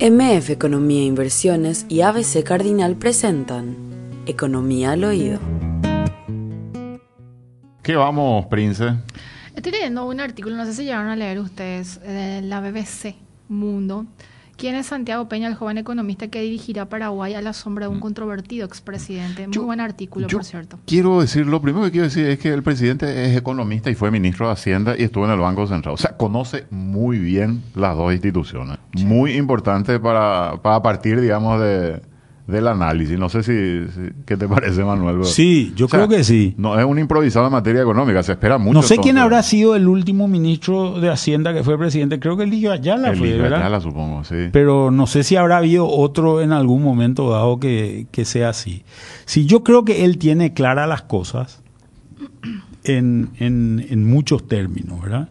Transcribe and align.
MF 0.00 0.50
Economía 0.50 1.02
e 1.02 1.04
Inversiones 1.04 1.86
y 1.88 2.00
ABC 2.00 2.42
Cardinal 2.42 2.96
presentan 2.96 3.76
Economía 4.26 4.90
al 4.90 5.04
Oído. 5.04 5.38
¿Qué 7.80 7.94
vamos, 7.94 8.46
Prince? 8.46 8.92
Estoy 9.54 9.70
leyendo 9.70 10.04
un 10.06 10.18
artículo, 10.18 10.56
no 10.56 10.64
sé 10.66 10.74
si 10.74 10.82
llegaron 10.82 11.08
a 11.08 11.16
leer 11.16 11.38
ustedes, 11.38 12.00
de 12.02 12.42
la 12.42 12.60
BBC 12.60 13.14
Mundo. 13.48 14.04
¿Quién 14.56 14.76
es 14.76 14.86
Santiago 14.86 15.28
Peña, 15.28 15.48
el 15.48 15.54
joven 15.54 15.78
economista 15.78 16.28
que 16.28 16.40
dirigirá 16.40 16.88
Paraguay 16.88 17.34
a 17.34 17.42
la 17.42 17.52
sombra 17.52 17.86
de 17.86 17.92
un 17.92 18.00
controvertido 18.00 18.64
expresidente? 18.66 19.46
Muy 19.46 19.54
Yo- 19.54 19.64
buen 19.64 19.80
artículo, 19.80 20.28
yo 20.28 20.38
por 20.38 20.44
cierto. 20.44 20.78
Quiero 20.86 21.20
decir, 21.20 21.46
lo 21.46 21.60
primero 21.60 21.84
que 21.86 21.90
quiero 21.90 22.04
decir 22.06 22.26
es 22.26 22.38
que 22.38 22.52
el 22.52 22.62
presidente 22.62 23.26
es 23.26 23.36
economista 23.36 23.90
y 23.90 23.94
fue 23.94 24.10
ministro 24.10 24.46
de 24.46 24.52
Hacienda 24.52 24.94
y 24.96 25.02
estuvo 25.02 25.24
en 25.24 25.32
el 25.32 25.40
Banco 25.40 25.66
Central. 25.66 25.94
O 25.94 25.98
sea, 25.98 26.16
conoce 26.16 26.66
muy 26.70 27.18
bien 27.18 27.62
las 27.74 27.96
dos 27.96 28.12
instituciones. 28.12 28.78
Muy 28.92 29.32
importante 29.36 29.98
para, 29.98 30.56
para 30.62 30.80
partir, 30.82 31.20
digamos, 31.20 31.60
de, 31.60 32.00
del 32.46 32.68
análisis. 32.68 33.18
No 33.18 33.28
sé 33.30 33.42
si, 33.42 33.52
si- 33.92 34.12
¿qué 34.26 34.36
te 34.36 34.46
parece, 34.48 34.84
Manuel? 34.84 35.24
Sí, 35.24 35.72
yo 35.76 35.86
O 35.86 35.88
sea, 35.88 36.00
creo 36.00 36.08
que 36.08 36.24
sí. 36.24 36.54
No 36.58 36.78
es 36.78 36.84
un 36.84 36.98
improvisado 36.98 37.46
en 37.46 37.52
materia 37.52 37.80
económica, 37.82 38.22
se 38.22 38.32
espera 38.32 38.58
mucho. 38.58 38.74
No 38.74 38.82
sé 38.82 38.98
quién 38.98 39.16
habrá 39.18 39.42
sido 39.42 39.74
el 39.76 39.88
último 39.88 40.28
ministro 40.28 41.00
de 41.00 41.08
Hacienda 41.10 41.54
que 41.54 41.62
fue 41.64 41.78
presidente. 41.78 42.20
Creo 42.20 42.36
que 42.36 42.42
Eligio 42.44 42.70
Ayala 42.72 43.10
El 43.10 43.16
fue, 43.16 43.32
¿verdad? 43.38 43.60
Ayala, 43.60 43.80
supongo, 43.80 44.24
sí. 44.24 44.48
Pero 44.52 44.90
no 44.90 45.06
sé 45.06 45.22
si 45.24 45.36
habrá 45.36 45.56
habido 45.58 45.88
otro 45.88 46.42
en 46.42 46.52
algún 46.52 46.82
momento 46.82 47.30
dado 47.30 47.58
que, 47.58 48.06
que 48.10 48.24
sea 48.24 48.50
así. 48.50 48.82
Sí, 49.24 49.46
yo 49.46 49.64
creo 49.64 49.84
que 49.84 50.04
él 50.04 50.18
tiene 50.18 50.52
claras 50.52 50.88
las 50.88 51.02
cosas 51.02 51.62
en, 52.84 53.30
en- 53.38 53.86
en 53.88 54.06
muchos 54.08 54.46
términos, 54.46 55.00
¿verdad? 55.00 55.28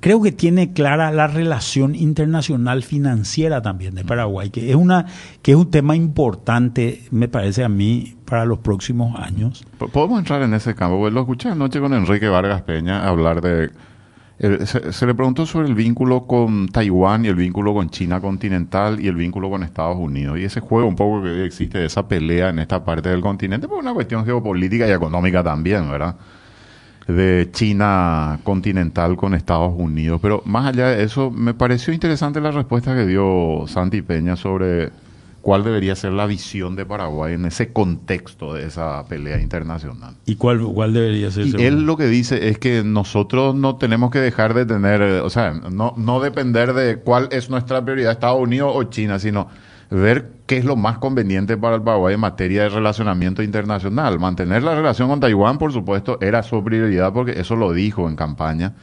Creo 0.00 0.22
que 0.22 0.30
tiene 0.30 0.72
clara 0.72 1.10
la 1.10 1.26
relación 1.26 1.96
internacional 1.96 2.84
financiera 2.84 3.62
también 3.62 3.96
de 3.96 4.04
Paraguay, 4.04 4.50
que 4.50 4.70
es 4.70 4.76
una 4.76 5.06
que 5.42 5.52
es 5.52 5.56
un 5.56 5.72
tema 5.72 5.96
importante, 5.96 7.02
me 7.10 7.26
parece 7.26 7.64
a 7.64 7.68
mí, 7.68 8.14
para 8.24 8.44
los 8.44 8.60
próximos 8.60 9.18
años. 9.18 9.64
Podemos 9.92 10.20
entrar 10.20 10.42
en 10.42 10.54
ese 10.54 10.76
campo. 10.76 10.98
porque 10.98 11.14
Lo 11.14 11.20
escuché 11.20 11.48
anoche 11.48 11.80
con 11.80 11.92
Enrique 11.94 12.28
Vargas 12.28 12.62
Peña 12.62 13.08
hablar 13.08 13.40
de. 13.40 13.70
se, 14.38 14.92
se 14.92 15.06
le 15.06 15.14
preguntó 15.14 15.46
sobre 15.46 15.66
el 15.66 15.74
vínculo 15.74 16.28
con 16.28 16.68
Taiwán 16.68 17.24
y 17.24 17.28
el 17.28 17.34
vínculo 17.34 17.74
con 17.74 17.90
China 17.90 18.20
continental 18.20 19.00
y 19.00 19.08
el 19.08 19.16
vínculo 19.16 19.50
con 19.50 19.64
Estados 19.64 19.96
Unidos. 19.96 20.38
Y 20.38 20.44
ese 20.44 20.60
juego 20.60 20.86
un 20.86 20.94
poco 20.94 21.24
que 21.24 21.44
existe, 21.44 21.84
esa 21.84 22.06
pelea 22.06 22.50
en 22.50 22.60
esta 22.60 22.84
parte 22.84 23.08
del 23.08 23.20
continente, 23.20 23.66
por 23.66 23.78
una 23.78 23.92
cuestión 23.92 24.24
geopolítica 24.24 24.86
y 24.86 24.92
económica 24.92 25.42
también, 25.42 25.90
¿verdad? 25.90 26.14
De 27.08 27.48
China 27.52 28.38
continental 28.44 29.16
con 29.16 29.34
Estados 29.34 29.72
Unidos. 29.76 30.20
Pero 30.22 30.42
más 30.44 30.66
allá 30.66 30.88
de 30.88 31.02
eso, 31.02 31.30
me 31.30 31.54
pareció 31.54 31.92
interesante 31.92 32.40
la 32.40 32.50
respuesta 32.50 32.94
que 32.94 33.06
dio 33.06 33.64
Santi 33.66 34.02
Peña 34.02 34.36
sobre 34.36 34.90
cuál 35.48 35.64
debería 35.64 35.96
ser 35.96 36.12
la 36.12 36.26
visión 36.26 36.76
de 36.76 36.84
Paraguay 36.84 37.32
en 37.32 37.46
ese 37.46 37.72
contexto 37.72 38.52
de 38.52 38.66
esa 38.66 39.06
pelea 39.06 39.40
internacional. 39.40 40.14
¿Y 40.26 40.36
cuál, 40.36 40.60
cuál 40.60 40.92
debería 40.92 41.30
ser? 41.30 41.46
Y 41.46 41.50
según? 41.52 41.66
él 41.66 41.86
lo 41.86 41.96
que 41.96 42.06
dice 42.06 42.48
es 42.48 42.58
que 42.58 42.82
nosotros 42.84 43.54
no 43.54 43.76
tenemos 43.76 44.10
que 44.10 44.18
dejar 44.18 44.52
de 44.52 44.66
tener, 44.66 45.00
o 45.00 45.30
sea, 45.30 45.52
no, 45.52 45.94
no 45.96 46.20
depender 46.20 46.74
de 46.74 46.98
cuál 46.98 47.28
es 47.32 47.48
nuestra 47.48 47.82
prioridad, 47.82 48.12
Estados 48.12 48.40
Unidos 48.40 48.72
o 48.74 48.84
China, 48.84 49.18
sino 49.18 49.48
ver 49.90 50.32
qué 50.46 50.58
es 50.58 50.64
lo 50.64 50.76
más 50.76 50.98
conveniente 50.98 51.56
para 51.56 51.76
el 51.76 51.82
Paraguay 51.82 52.14
en 52.14 52.20
materia 52.20 52.62
de 52.64 52.68
relacionamiento 52.70 53.42
internacional. 53.42 54.18
Mantener 54.18 54.62
la 54.62 54.74
relación 54.74 55.08
con 55.08 55.20
Taiwán, 55.20 55.58
por 55.58 55.72
supuesto, 55.72 56.18
era 56.20 56.42
su 56.42 56.62
prioridad 56.62 57.12
porque 57.12 57.32
eso 57.40 57.56
lo 57.56 57.72
dijo 57.72 58.08
en 58.08 58.16
campaña. 58.16 58.74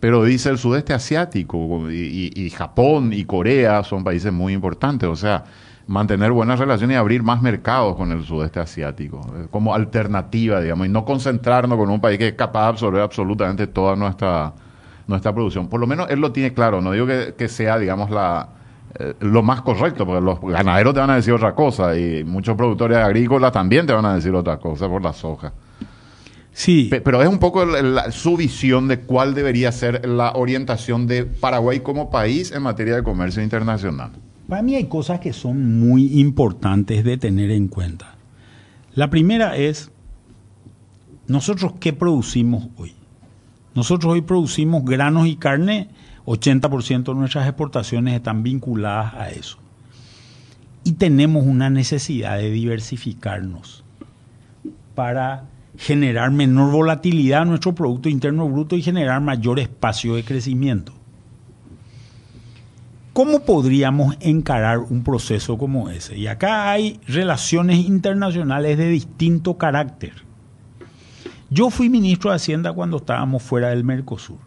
Pero 0.00 0.24
dice 0.24 0.50
el 0.50 0.58
sudeste 0.58 0.92
asiático 0.94 1.90
y, 1.90 2.30
y- 2.34 2.42
y 2.46 2.50
Japón 2.50 3.12
y 3.12 3.24
Corea 3.24 3.84
son 3.84 4.02
países 4.04 4.32
muy 4.32 4.52
importantes. 4.52 5.08
O 5.08 5.14
sea, 5.16 5.44
mantener 5.86 6.32
buenas 6.32 6.58
relaciones 6.58 6.94
y 6.94 6.98
abrir 6.98 7.22
más 7.22 7.42
mercados 7.42 7.96
con 7.96 8.10
el 8.12 8.24
sudeste 8.24 8.60
asiático 8.60 9.20
eh, 9.36 9.46
como 9.50 9.74
alternativa, 9.74 10.60
digamos, 10.60 10.86
y 10.86 10.90
no 10.90 11.04
concentrarnos 11.04 11.76
con 11.78 11.90
un 11.90 12.00
país 12.00 12.18
que 12.18 12.28
es 12.28 12.34
capaz 12.34 12.62
de 12.62 12.68
absorber 12.70 13.02
absolutamente 13.02 13.66
toda 13.66 13.94
nuestra, 13.96 14.54
nuestra 15.06 15.32
producción. 15.34 15.68
Por 15.68 15.80
lo 15.80 15.86
menos 15.86 16.08
él 16.10 16.20
lo 16.20 16.32
tiene 16.32 16.52
claro. 16.54 16.80
No 16.80 16.92
digo 16.92 17.06
que, 17.06 17.34
que 17.36 17.48
sea, 17.48 17.78
digamos, 17.78 18.10
la, 18.10 18.48
eh, 18.98 19.14
lo 19.20 19.42
más 19.42 19.62
correcto, 19.62 20.04
porque 20.06 20.20
los 20.20 20.40
ganaderos 20.40 20.94
te 20.94 21.00
van 21.00 21.10
a 21.10 21.16
decir 21.16 21.32
otra 21.32 21.54
cosa 21.54 21.96
y 21.98 22.24
muchos 22.24 22.56
productores 22.56 22.98
agrícolas 22.98 23.52
también 23.52 23.86
te 23.86 23.92
van 23.92 24.04
a 24.04 24.14
decir 24.14 24.34
otra 24.34 24.58
cosa 24.58 24.88
por 24.88 25.02
la 25.02 25.12
soja. 25.12 25.52
Sí, 26.54 26.88
Pe- 26.90 27.00
Pero 27.00 27.22
es 27.22 27.28
un 27.28 27.38
poco 27.38 27.64
la- 27.64 28.10
su 28.10 28.36
visión 28.36 28.86
de 28.88 29.00
cuál 29.00 29.34
debería 29.34 29.72
ser 29.72 30.06
la 30.06 30.32
orientación 30.32 31.06
de 31.06 31.24
Paraguay 31.24 31.80
como 31.80 32.10
país 32.10 32.52
en 32.52 32.62
materia 32.62 32.94
de 32.96 33.02
comercio 33.02 33.42
internacional. 33.42 34.10
Para 34.48 34.60
mí 34.62 34.74
hay 34.74 34.84
cosas 34.84 35.20
que 35.20 35.32
son 35.32 35.78
muy 35.80 36.20
importantes 36.20 37.04
de 37.04 37.16
tener 37.16 37.50
en 37.50 37.68
cuenta. 37.68 38.16
La 38.94 39.08
primera 39.08 39.56
es, 39.56 39.90
nosotros 41.26 41.72
qué 41.80 41.92
producimos 41.92 42.68
hoy. 42.76 42.92
Nosotros 43.74 44.12
hoy 44.12 44.20
producimos 44.20 44.84
granos 44.84 45.26
y 45.26 45.36
carne, 45.36 45.88
80% 46.26 47.04
de 47.04 47.14
nuestras 47.14 47.46
exportaciones 47.46 48.14
están 48.14 48.42
vinculadas 48.42 49.14
a 49.14 49.30
eso. 49.30 49.58
Y 50.84 50.92
tenemos 50.92 51.44
una 51.46 51.70
necesidad 51.70 52.38
de 52.38 52.50
diversificarnos 52.50 53.84
para 54.94 55.44
generar 55.76 56.30
menor 56.30 56.70
volatilidad 56.70 57.42
a 57.42 57.44
nuestro 57.44 57.74
Producto 57.74 58.08
Interno 58.08 58.48
Bruto 58.48 58.76
y 58.76 58.82
generar 58.82 59.20
mayor 59.20 59.58
espacio 59.58 60.14
de 60.14 60.24
crecimiento. 60.24 60.92
¿Cómo 63.12 63.40
podríamos 63.40 64.16
encarar 64.20 64.78
un 64.78 65.04
proceso 65.04 65.58
como 65.58 65.90
ese? 65.90 66.16
Y 66.16 66.28
acá 66.28 66.70
hay 66.70 66.98
relaciones 67.06 67.78
internacionales 67.78 68.78
de 68.78 68.88
distinto 68.88 69.58
carácter. 69.58 70.14
Yo 71.50 71.68
fui 71.68 71.90
ministro 71.90 72.30
de 72.30 72.36
Hacienda 72.36 72.72
cuando 72.72 72.96
estábamos 72.96 73.42
fuera 73.42 73.68
del 73.68 73.84
Mercosur. 73.84 74.38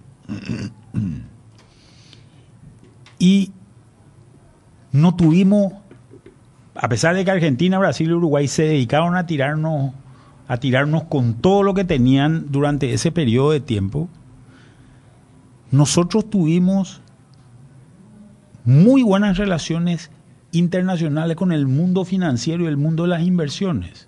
Y 3.20 3.52
no 4.92 5.16
tuvimos, 5.16 5.74
a 6.76 6.90
pesar 6.90 7.16
de 7.16 7.26
que 7.26 7.32
Argentina, 7.32 7.80
Brasil 7.80 8.10
y 8.10 8.14
Uruguay 8.14 8.48
se 8.48 8.64
dedicaron 8.64 9.16
a 9.16 9.26
tirarnos, 9.26 9.94
a 10.48 10.58
tirarnos 10.58 11.04
con 11.04 11.36
todo 11.36 11.64
lo 11.64 11.74
que 11.74 11.84
tenían 11.84 12.52
durante 12.52 12.94
ese 12.94 13.12
periodo 13.12 13.52
de 13.52 13.60
tiempo, 13.60 14.10
nosotros 15.72 16.30
tuvimos 16.30 17.02
muy 18.64 19.04
buenas 19.04 19.38
relaciones 19.38 20.12
internacionales 20.52 21.36
con 21.36 21.52
el 21.52 21.68
mundo 21.68 22.06
financiero 22.06 22.64
y 22.64 22.68
el 22.68 22.78
mundo 22.78 23.04
de 23.04 23.10
las 23.10 23.24
inversiones. 23.24 24.08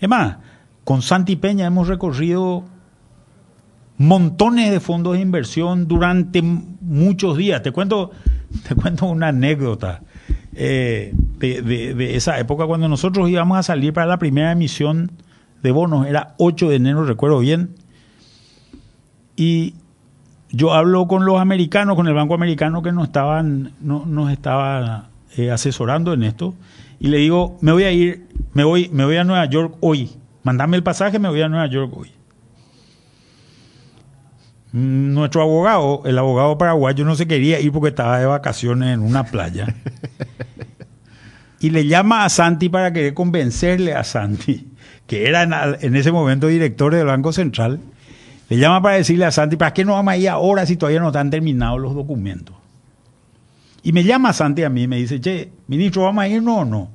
Es 0.00 0.08
más, 0.08 0.36
con 0.84 1.02
Santi 1.02 1.36
Peña 1.36 1.66
hemos 1.66 1.88
recorrido 1.88 2.64
montones 3.98 4.70
de 4.70 4.80
fondos 4.80 5.14
de 5.14 5.20
inversión 5.20 5.86
durante 5.88 6.42
muchos 6.42 7.36
días. 7.36 7.62
Te 7.62 7.70
cuento, 7.72 8.10
te 8.68 8.74
cuento 8.74 9.06
una 9.06 9.28
anécdota 9.28 10.02
eh, 10.54 11.12
de, 11.38 11.62
de- 11.62 11.94
de 11.94 12.16
esa 12.16 12.38
época 12.38 12.66
cuando 12.66 12.88
nosotros 12.88 13.28
íbamos 13.30 13.58
a 13.58 13.62
salir 13.62 13.92
para 13.92 14.06
la 14.06 14.18
primera 14.18 14.52
emisión 14.52 15.12
de 15.62 15.70
bonos. 15.70 16.06
Era 16.06 16.34
8 16.38 16.68
de 16.70 16.76
enero, 16.76 17.04
recuerdo 17.04 17.38
bien. 17.38 17.70
Y 19.36 19.74
yo 20.50 20.72
hablo 20.74 21.08
con 21.08 21.24
los 21.24 21.40
americanos, 21.40 21.96
con 21.96 22.06
el 22.06 22.14
banco 22.14 22.34
americano 22.34 22.82
que 22.82 22.92
nos 22.92 23.04
estaban, 23.06 23.72
no, 23.80 24.04
nos 24.06 24.30
estaba 24.30 25.08
eh, 25.36 25.50
asesorando 25.50 26.12
en 26.12 26.22
esto, 26.22 26.54
y 27.00 27.08
le 27.08 27.18
digo, 27.18 27.58
me 27.60 27.72
voy 27.72 27.82
a 27.84 27.90
ir, 27.90 28.28
me 28.52 28.62
voy, 28.62 28.88
me 28.92 29.04
voy 29.04 29.16
a 29.16 29.24
Nueva 29.24 29.44
York 29.46 29.76
hoy. 29.80 30.10
Mandame 30.44 30.76
el 30.76 30.82
pasaje, 30.84 31.18
me 31.18 31.28
voy 31.28 31.40
a 31.42 31.48
Nueva 31.48 31.66
York 31.66 31.92
hoy. 31.96 32.10
Nuestro 34.76 35.40
abogado, 35.40 36.02
el 36.04 36.18
abogado 36.18 36.58
paraguayo, 36.58 37.04
no 37.04 37.14
se 37.14 37.28
quería 37.28 37.60
ir 37.60 37.70
porque 37.70 37.90
estaba 37.90 38.18
de 38.18 38.26
vacaciones 38.26 38.92
en 38.92 39.02
una 39.02 39.22
playa. 39.22 39.72
y 41.60 41.70
le 41.70 41.86
llama 41.86 42.24
a 42.24 42.28
Santi 42.28 42.68
para 42.68 42.92
querer 42.92 43.14
convencerle 43.14 43.94
a 43.94 44.02
Santi, 44.02 44.66
que 45.06 45.28
era 45.28 45.44
en, 45.44 45.52
en 45.80 45.94
ese 45.94 46.10
momento 46.10 46.48
director 46.48 46.92
del 46.92 47.06
Banco 47.06 47.32
Central, 47.32 47.78
le 48.48 48.56
llama 48.58 48.82
para 48.82 48.96
decirle 48.96 49.26
a 49.26 49.30
Santi, 49.30 49.54
¿para 49.54 49.72
qué 49.72 49.84
no 49.84 49.92
vamos 49.92 50.10
a 50.10 50.16
ir 50.16 50.28
ahora 50.28 50.66
si 50.66 50.76
todavía 50.76 50.98
no 50.98 51.06
están 51.06 51.30
terminados 51.30 51.80
los 51.80 51.94
documentos? 51.94 52.56
Y 53.84 53.92
me 53.92 54.02
llama 54.02 54.32
Santi 54.32 54.64
a 54.64 54.70
mí 54.70 54.82
y 54.82 54.88
me 54.88 54.96
dice, 54.96 55.20
che, 55.20 55.52
ministro, 55.68 56.02
¿vamos 56.02 56.24
a 56.24 56.26
irnos 56.28 56.58
o 56.58 56.64
no? 56.64 56.90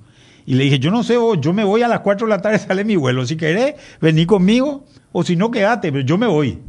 Y 0.46 0.56
le 0.56 0.66
dije, 0.66 0.80
yo 0.80 0.92
no 0.92 1.02
sé, 1.02 1.16
vos, 1.16 1.40
yo 1.40 1.54
me 1.54 1.64
voy 1.64 1.82
a 1.82 1.88
las 1.88 2.02
4 2.02 2.28
de 2.28 2.30
la 2.30 2.42
tarde, 2.42 2.60
sale 2.68 2.84
mi 2.84 2.98
vuelo. 2.98 3.26
Si 3.26 3.38
querés, 3.38 3.76
vení 4.02 4.26
conmigo, 4.26 4.84
o 5.14 5.24
si 5.24 5.38
no, 5.38 5.50
quédate, 5.50 5.94
pero 5.94 6.04
yo 6.04 6.18
me 6.18 6.28
voy. 6.28 6.60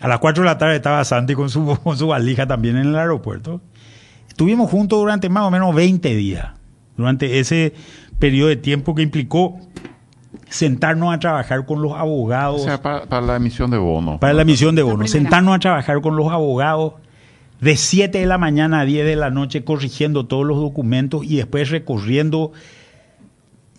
A 0.00 0.08
las 0.08 0.18
4 0.18 0.42
de 0.42 0.46
la 0.46 0.58
tarde 0.58 0.76
estaba 0.76 1.04
Santi 1.04 1.34
con 1.34 1.50
su, 1.50 1.64
con 1.82 1.96
su 1.96 2.08
valija 2.08 2.46
también 2.46 2.76
en 2.76 2.86
el 2.88 2.96
aeropuerto. 2.96 3.60
Estuvimos 4.28 4.70
juntos 4.70 4.98
durante 4.98 5.28
más 5.28 5.44
o 5.44 5.50
menos 5.50 5.74
20 5.74 6.14
días, 6.14 6.48
durante 6.96 7.38
ese 7.38 7.72
periodo 8.18 8.48
de 8.48 8.56
tiempo 8.56 8.94
que 8.94 9.02
implicó 9.02 9.58
sentarnos 10.48 11.14
a 11.14 11.18
trabajar 11.18 11.64
con 11.64 11.82
los 11.82 11.92
abogados 11.92 12.60
O 12.60 12.64
sea, 12.64 12.80
para, 12.80 13.06
para 13.06 13.26
la 13.26 13.36
emisión 13.36 13.70
de 13.70 13.78
bonos. 13.78 14.20
para 14.20 14.32
la 14.32 14.42
emisión 14.42 14.74
de 14.74 14.82
La 14.82 14.90
bonos, 14.90 15.10
sentarnos 15.10 15.56
a 15.56 15.58
trabajar 15.58 16.00
con 16.02 16.16
los 16.16 16.30
abogados 16.30 16.94
de 17.60 17.76
7 17.76 18.18
de 18.18 18.26
la 18.26 18.36
mañana 18.38 18.80
a 18.80 18.84
10 18.84 19.06
de 19.06 19.16
la 19.16 19.30
noche 19.30 19.64
corrigiendo 19.64 20.26
todos 20.26 20.44
los 20.44 20.58
documentos 20.58 21.24
y 21.24 21.36
después 21.36 21.70
recorriendo, 21.70 22.52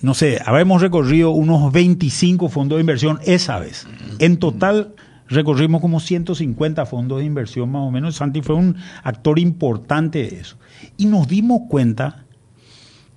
no 0.01 0.13
sé, 0.15 0.41
habremos 0.43 0.81
recorrido 0.81 1.29
unos 1.29 1.71
25 1.71 2.49
fondos 2.49 2.77
de 2.77 2.81
inversión 2.81 3.19
esa 3.23 3.59
vez. 3.59 3.87
En 4.19 4.37
total 4.37 4.95
recorrimos 5.27 5.81
como 5.81 5.99
150 5.99 6.85
fondos 6.85 7.19
de 7.19 7.25
inversión 7.25 7.71
más 7.71 7.81
o 7.81 7.91
menos. 7.91 8.15
Santi 8.15 8.41
fue 8.41 8.55
un 8.55 8.75
actor 9.03 9.39
importante 9.39 10.19
de 10.19 10.39
eso. 10.39 10.57
Y 10.97 11.05
nos 11.05 11.27
dimos 11.27 11.61
cuenta 11.69 12.25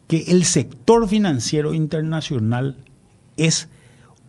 que 0.07 0.25
el 0.29 0.45
sector 0.45 1.09
financiero 1.09 1.73
internacional 1.73 2.77
es 3.37 3.69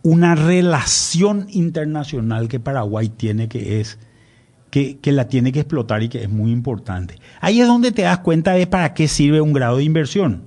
una 0.02 0.34
relación 0.34 1.46
internacional 1.50 2.48
que 2.48 2.60
Paraguay 2.60 3.08
tiene 3.08 3.48
que 3.48 3.80
es 3.80 3.98
que, 4.70 4.98
la 5.12 5.28
tiene 5.28 5.52
que 5.52 5.60
explotar 5.60 6.02
y 6.02 6.08
que 6.08 6.22
es 6.22 6.30
muy 6.30 6.50
importante. 6.50 7.18
Ahí 7.40 7.60
es 7.60 7.66
donde 7.66 7.92
te 7.92 8.02
das 8.02 8.20
cuenta 8.20 8.52
de 8.52 8.66
para 8.66 8.94
qué 8.94 9.06
sirve 9.06 9.40
un 9.40 9.52
grado 9.52 9.76
de 9.76 9.84
inversión. 9.84 10.44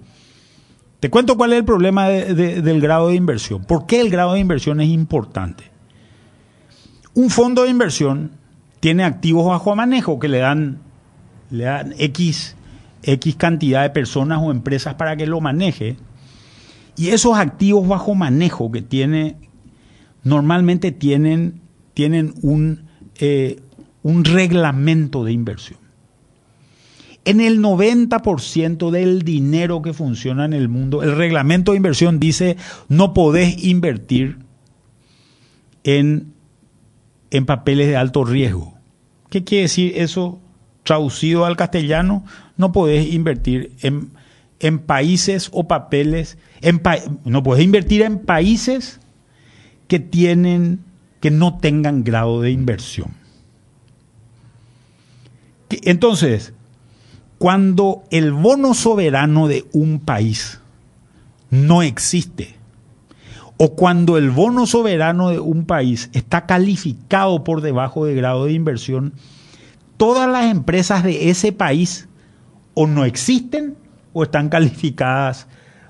Te 1.00 1.12
cuento 1.12 1.38
cuál 1.38 1.54
es 1.54 1.60
el 1.60 1.66
problema 1.66 2.10
del 2.10 2.82
grado 2.82 3.10
de 3.10 3.16
inversión. 3.16 3.64
¿Por 3.64 3.86
qué 3.86 4.02
el 4.02 4.10
grado 4.10 4.34
de 4.34 4.40
inversión 4.40 4.82
es 4.82 4.90
importante? 4.90 5.75
Un 7.16 7.30
fondo 7.30 7.64
de 7.64 7.70
inversión 7.70 8.32
tiene 8.82 9.06
activos 9.06 9.48
bajo 9.48 9.76
manejo 9.76 10.20
que 10.20 10.28
le 10.28 10.40
dan, 10.40 10.80
le 11.50 11.64
dan 11.64 11.96
X, 11.98 12.56
X 13.04 13.36
cantidad 13.38 13.84
de 13.84 13.90
personas 13.90 14.40
o 14.44 14.52
empresas 14.52 14.96
para 14.96 15.16
que 15.16 15.26
lo 15.26 15.40
maneje. 15.40 15.96
Y 16.98 17.08
esos 17.08 17.38
activos 17.38 17.88
bajo 17.88 18.16
manejo 18.16 18.70
que 18.72 18.82
tiene, 18.82 19.38
normalmente 20.24 20.92
tienen, 20.92 21.62
tienen 21.94 22.34
un, 22.42 22.84
eh, 23.16 23.62
un 24.04 24.26
reglamento 24.26 25.24
de 25.24 25.32
inversión. 25.32 25.80
En 27.24 27.42
el 27.42 27.60
90% 27.60 28.92
del 28.92 29.24
dinero 29.24 29.82
que 29.82 29.94
funciona 29.94 30.46
en 30.46 30.54
el 30.54 30.68
mundo, 30.68 31.02
el 31.02 31.16
reglamento 31.16 31.72
de 31.72 31.78
inversión 31.78 32.20
dice 32.20 32.58
no 32.88 33.16
podés 33.16 33.64
invertir 33.64 34.38
en, 35.84 36.35
en 37.36 37.46
papeles 37.46 37.88
de 37.88 37.98
alto 37.98 38.24
riesgo. 38.24 38.74
¿Qué 39.30 39.44
quiere 39.44 39.64
decir 39.64 39.94
eso 39.96 40.40
traducido 40.84 41.46
al 41.46 41.58
castellano? 41.58 42.24
No 42.58 42.72
podés 42.72 43.14
invertir 43.14 43.72
en, 43.82 44.12
en 44.60 44.80
países 44.80 45.50
o 45.52 45.68
papeles, 45.68 46.38
en 46.62 46.82
no 47.26 47.44
podés 47.44 47.64
invertir 47.64 48.02
en 48.04 48.20
países 48.20 49.00
que 49.88 50.00
tienen 50.00 50.80
que 51.20 51.32
no 51.32 51.58
tengan 51.58 52.04
grado 52.04 52.42
de 52.42 52.52
inversión. 52.52 53.14
Entonces, 55.70 56.54
cuando 57.38 58.04
el 58.12 58.32
bono 58.32 58.74
soberano 58.74 59.48
de 59.48 59.66
un 59.74 60.00
país 60.00 60.60
no 61.50 61.82
existe, 61.82 62.55
o 63.58 63.76
cuando 63.76 64.18
el 64.18 64.32
bono 64.32 64.66
soberano 64.66 65.30
de 65.30 65.40
un 65.40 65.66
país 65.66 66.10
está 66.14 66.46
calificado 66.46 67.44
por 67.44 67.62
debajo 67.62 68.06
de 68.06 68.16
grado 68.16 68.46
de 68.46 68.54
inversión, 68.54 69.14
todas 69.98 70.30
las 70.30 70.46
empresas 70.52 71.04
de 71.04 71.30
ese 71.30 71.52
país 71.52 72.10
o 72.74 72.88
no 72.88 73.06
existen 73.06 73.76
o 74.14 74.24
están 74.24 74.50
calificadas 74.50 75.48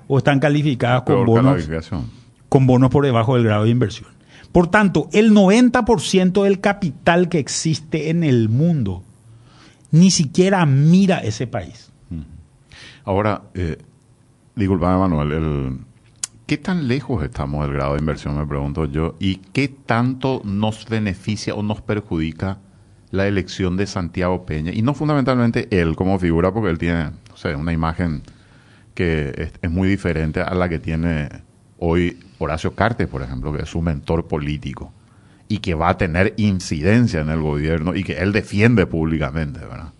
o 0.08 0.18
están 0.18 0.38
calificadas 0.38 1.02
con 1.02 1.26
bonos, 1.26 1.68
con 2.48 2.66
bonos 2.66 2.90
por 2.90 3.04
debajo 3.04 3.34
del 3.34 3.44
grado 3.44 3.64
de 3.64 3.70
inversión. 3.70 4.08
Por 4.52 4.68
tanto, 4.68 5.08
el 5.12 5.32
90% 5.32 6.44
del 6.44 6.60
capital 6.60 7.28
que 7.28 7.38
existe 7.38 8.10
en 8.10 8.22
el 8.22 8.48
mundo 8.48 9.02
ni 9.90 10.10
siquiera 10.10 10.64
mira 10.66 11.18
ese 11.18 11.46
país. 11.46 11.92
Ahora, 13.04 13.42
eh, 13.54 13.78
disculpame 14.54 14.98
Manuel, 14.98 15.78
¿qué 16.46 16.56
tan 16.56 16.86
lejos 16.86 17.24
estamos 17.24 17.64
del 17.66 17.74
grado 17.74 17.94
de 17.94 18.00
inversión, 18.00 18.38
me 18.38 18.46
pregunto 18.46 18.84
yo, 18.86 19.16
y 19.18 19.36
qué 19.36 19.68
tanto 19.68 20.40
nos 20.44 20.88
beneficia 20.88 21.54
o 21.54 21.62
nos 21.62 21.80
perjudica 21.80 22.58
la 23.10 23.26
elección 23.26 23.76
de 23.76 23.86
Santiago 23.86 24.46
Peña? 24.46 24.72
Y 24.72 24.82
no 24.82 24.94
fundamentalmente 24.94 25.68
él 25.70 25.96
como 25.96 26.18
figura, 26.18 26.52
porque 26.52 26.70
él 26.70 26.78
tiene, 26.78 27.10
una 27.58 27.72
imagen 27.72 28.22
que 28.94 29.52
es, 29.60 29.70
muy 29.70 29.88
diferente 29.88 30.40
a 30.40 30.54
la 30.54 30.68
que 30.68 30.78
tiene 30.78 31.28
hoy 31.78 32.18
Horacio 32.38 32.74
Cartes, 32.74 33.08
por 33.08 33.22
ejemplo, 33.22 33.52
que 33.52 33.62
es 33.62 33.68
su 33.68 33.82
mentor 33.82 34.26
político 34.26 34.92
y 35.48 35.58
que 35.58 35.74
va 35.74 35.90
a 35.90 35.98
tener 35.98 36.34
incidencia 36.38 37.20
en 37.20 37.28
el 37.28 37.40
gobierno 37.40 37.94
y 37.94 38.02
que 38.04 38.14
él 38.14 38.32
defiende 38.32 38.86
públicamente, 38.86 39.60
¿verdad? 39.60 39.92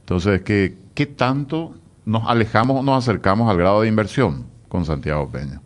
Entonces, 0.00 0.42
¿qué, 0.42 0.76
qué 0.94 1.06
tanto 1.06 1.74
nos 2.04 2.28
alejamos 2.28 2.80
o 2.80 2.82
nos 2.82 3.04
acercamos 3.04 3.50
al 3.50 3.58
grado 3.58 3.82
de 3.82 3.88
inversión 3.88 4.55
con 4.76 4.84
Santiago 4.84 5.30
Peña? 5.30 5.62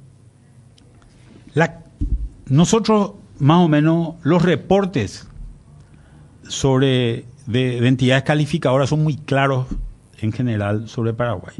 nosotros, 2.47 3.13
más 3.39 3.59
o 3.59 3.69
menos, 3.69 4.15
los 4.23 4.43
reportes 4.43 5.29
sobre 6.43 7.25
de, 7.47 7.81
de, 7.81 7.87
entidades 7.87 8.25
calificadoras 8.25 8.89
son 8.89 9.05
muy 9.05 9.17
claros 9.17 9.67
en 10.21 10.33
general 10.33 10.89
sobre 10.89 11.13
Paraguay. 11.13 11.55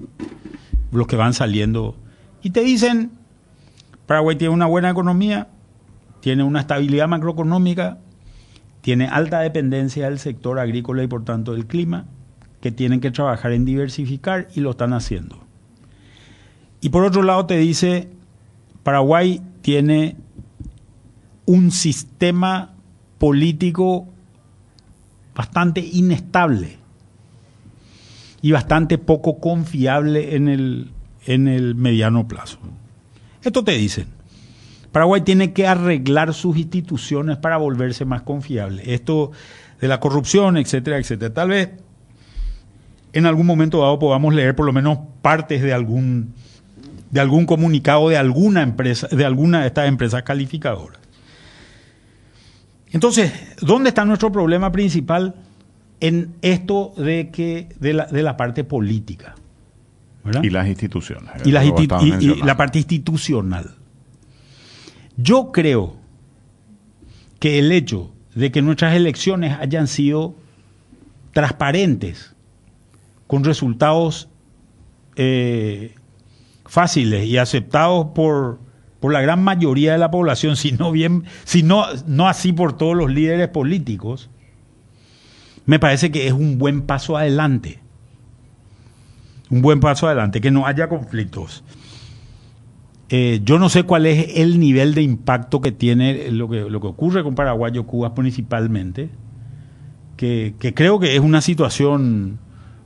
Los 0.91 1.07
que 1.07 1.15
van 1.15 1.33
saliendo 1.33 1.95
y 2.43 2.51
te 2.51 2.63
dicen, 2.63 3.13
Paraguay 4.07 4.37
tiene 4.37 4.53
una 4.53 4.67
buena 4.67 4.91
economía, 4.91 5.49
tiene 6.21 6.43
una 6.43 6.61
estabilidad 6.61 7.07
macroeconómica, 7.07 7.99
tiene 8.81 9.07
alta 9.07 9.41
dependencia 9.41 10.07
del 10.07 10.19
sector 10.19 10.59
agrícola 10.59 11.05
y 11.05 11.07
por 11.07 11.25
tanto 11.25 11.53
del 11.53 11.67
clima, 11.67 12.07
que 12.61 12.73
tienen 12.73 13.01
que 13.01 13.13
trabajar 13.13 13.53
en 13.53 13.65
diversificar 13.65 14.49
y 14.55 14.61
lo 14.61 14.71
están 14.71 14.93
haciendo. 14.93 15.50
Y 16.81 16.89
por 16.89 17.05
otro 17.05 17.23
lado 17.23 17.47
te 17.47 17.59
dice, 17.59 18.09
Paraguay 18.83 19.43
tiene 19.63 20.17
un 21.47 21.71
sistema 21.71 22.75
político 23.19 24.09
bastante 25.35 25.81
inestable 25.81 26.79
y 28.43 28.53
bastante 28.53 28.99
poco 28.99 29.39
confiable 29.39 30.37
en 30.37 30.49
el, 30.49 30.91
en 31.27 31.49
el 31.49 31.75
mediano 31.75 32.27
plazo. 32.27 32.59
Esto 33.43 33.63
te 33.65 33.73
dicen. 33.73 34.07
Paraguay 34.93 35.21
tiene 35.21 35.53
que 35.53 35.67
arreglar 35.67 36.35
sus 36.35 36.57
instituciones 36.57 37.37
para 37.37 37.59
volverse 37.59 38.05
más 38.05 38.23
confiable. 38.23 38.95
Esto 38.95 39.31
de 39.81 39.89
la 39.89 40.01
corrupción, 40.01 40.57
etcétera, 40.57 40.99
etcétera. 40.99 41.33
Tal 41.33 41.49
vez 41.51 41.71
en 43.13 43.27
algún 43.27 43.47
momento 43.47 43.81
dado 43.81 43.99
podamos 43.99 44.35
leer 44.35 44.55
por 44.57 44.67
lo 44.67 44.73
menos 44.73 44.99
partes 45.23 45.63
de 45.63 45.73
algún 45.73 46.35
de 47.11 47.21
algún 47.21 47.47
comunicado 47.47 48.09
de 48.09 48.17
alguna 48.17 48.63
empresa, 48.63 49.09
de 49.09 49.25
alguna 49.25 49.61
de 49.63 49.67
estas 49.69 49.89
empresas 49.89 50.23
calificadoras. 50.23 51.01
Entonces, 52.93 53.33
¿dónde 53.61 53.91
está 53.91 54.05
nuestro 54.05 54.33
problema 54.33 54.73
principal? 54.73 55.35
En 56.01 56.35
esto 56.43 56.93
de 56.97 57.31
que 57.31 57.69
de 57.79 57.93
la, 57.93 58.07
de 58.07 58.23
la 58.23 58.37
parte 58.37 58.65
política. 58.65 59.35
Y 60.43 60.51
las 60.51 60.67
instituciones. 60.67 61.31
Y, 61.45 61.51
y 61.51 62.43
la 62.43 62.57
parte 62.57 62.79
institucional. 62.79 63.75
Yo 65.17 65.51
creo 65.53 65.97
que 67.39 67.59
el 67.59 67.73
hecho 67.73 68.13
de 68.35 68.51
que 68.51 68.63
nuestras 68.63 68.95
elecciones 68.95 69.59
hayan 69.59 69.87
sido 69.87 70.35
transparentes, 71.33 72.35
con 73.27 73.45
resultados 73.45 74.29
eh, 75.17 75.95
fáciles 76.71 77.27
y 77.27 77.37
aceptados 77.37 78.13
por, 78.15 78.61
por, 79.01 79.13
la 79.13 79.21
gran 79.21 79.43
mayoría 79.43 79.91
de 79.91 79.99
la 79.99 80.13
población, 80.13 80.55
sino 80.55 80.93
bien, 80.93 81.25
sino 81.43 81.85
no 82.07 82.29
así 82.29 82.53
por 82.53 82.77
todos 82.77 82.97
los 82.97 83.11
líderes 83.11 83.49
políticos, 83.49 84.31
me 85.67 85.81
parece 85.81 86.13
que 86.13 86.29
es 86.29 86.33
un 86.33 86.59
buen 86.59 86.83
paso 86.83 87.17
adelante. 87.17 87.81
Un 89.51 89.63
buen 89.63 89.81
paso 89.81 90.07
adelante, 90.07 90.41
que 90.41 90.53
no 90.53 90.65
haya 90.65 90.89
conflictos. 90.89 91.65
Eh, 93.09 93.41
yo 93.43 93.59
no 93.59 93.69
sé 93.69 93.83
cuál 93.83 94.07
es 94.07 94.37
el 94.37 94.61
nivel 94.61 94.95
de 94.95 95.03
impacto 95.03 95.61
que 95.61 95.73
tiene 95.73 96.31
lo 96.31 96.49
que, 96.49 96.71
lo 96.71 96.81
que 96.81 96.87
ocurre 96.87 97.25
con 97.25 97.35
Paraguayo 97.35 97.85
Cuba 97.85 98.15
principalmente, 98.15 99.11
que, 100.17 100.55
creo 100.77 101.01
que 101.01 101.17
es 101.17 101.21
una 101.21 101.41
situación, 101.41 102.39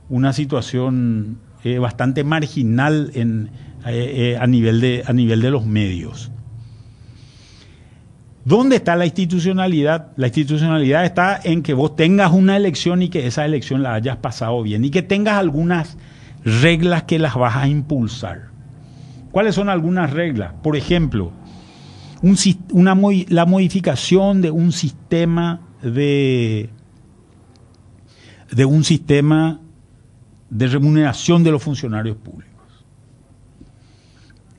una 0.09 0.33
situación 0.33 1.37
eh, 1.63 1.77
bastante 1.77 2.23
marginal 2.23 3.11
en, 3.13 3.51
eh, 3.87 4.37
a, 4.39 4.47
nivel 4.47 4.81
de, 4.81 5.03
a 5.05 5.13
nivel 5.13 5.41
de 5.41 5.51
los 5.51 5.65
medios. 5.65 6.31
¿Dónde 8.45 8.75
está 8.75 8.95
la 8.95 9.05
institucionalidad? 9.05 10.11
La 10.17 10.27
institucionalidad 10.27 11.03
está 11.03 11.39
en 11.43 11.63
que 11.63 11.73
vos 11.73 11.95
tengas 11.95 12.31
una 12.31 12.55
elección 12.55 13.01
y 13.01 13.09
que 13.09 13.25
esa 13.25 13.43
elección 13.43 13.81
la 13.81 13.95
hayas 13.95 14.17
pasado 14.17 14.61
bien 14.61 14.85
y 14.85 14.91
que 14.91 15.01
tengas 15.01 15.35
algunas 15.35 15.97
reglas 16.43 17.03
que 17.03 17.17
las 17.17 17.33
vas 17.35 17.55
a 17.55 17.67
impulsar. 17.67 18.49
¿Cuáles 19.31 19.55
son 19.55 19.67
algunas 19.67 20.11
reglas? 20.11 20.53
Por 20.61 20.77
ejemplo, 20.77 21.31
una, 22.71 22.95
la 23.29 23.45
modificación 23.45 24.41
de 24.41 24.51
un 24.51 24.71
sistema 24.71 25.61
de, 25.81 26.69
de 28.51 28.65
un 28.65 28.83
sistema 28.83 29.59
de 30.49 30.67
remuneración 30.67 31.43
de 31.43 31.51
los 31.51 31.63
funcionarios 31.63 32.17
públicos. 32.17 32.54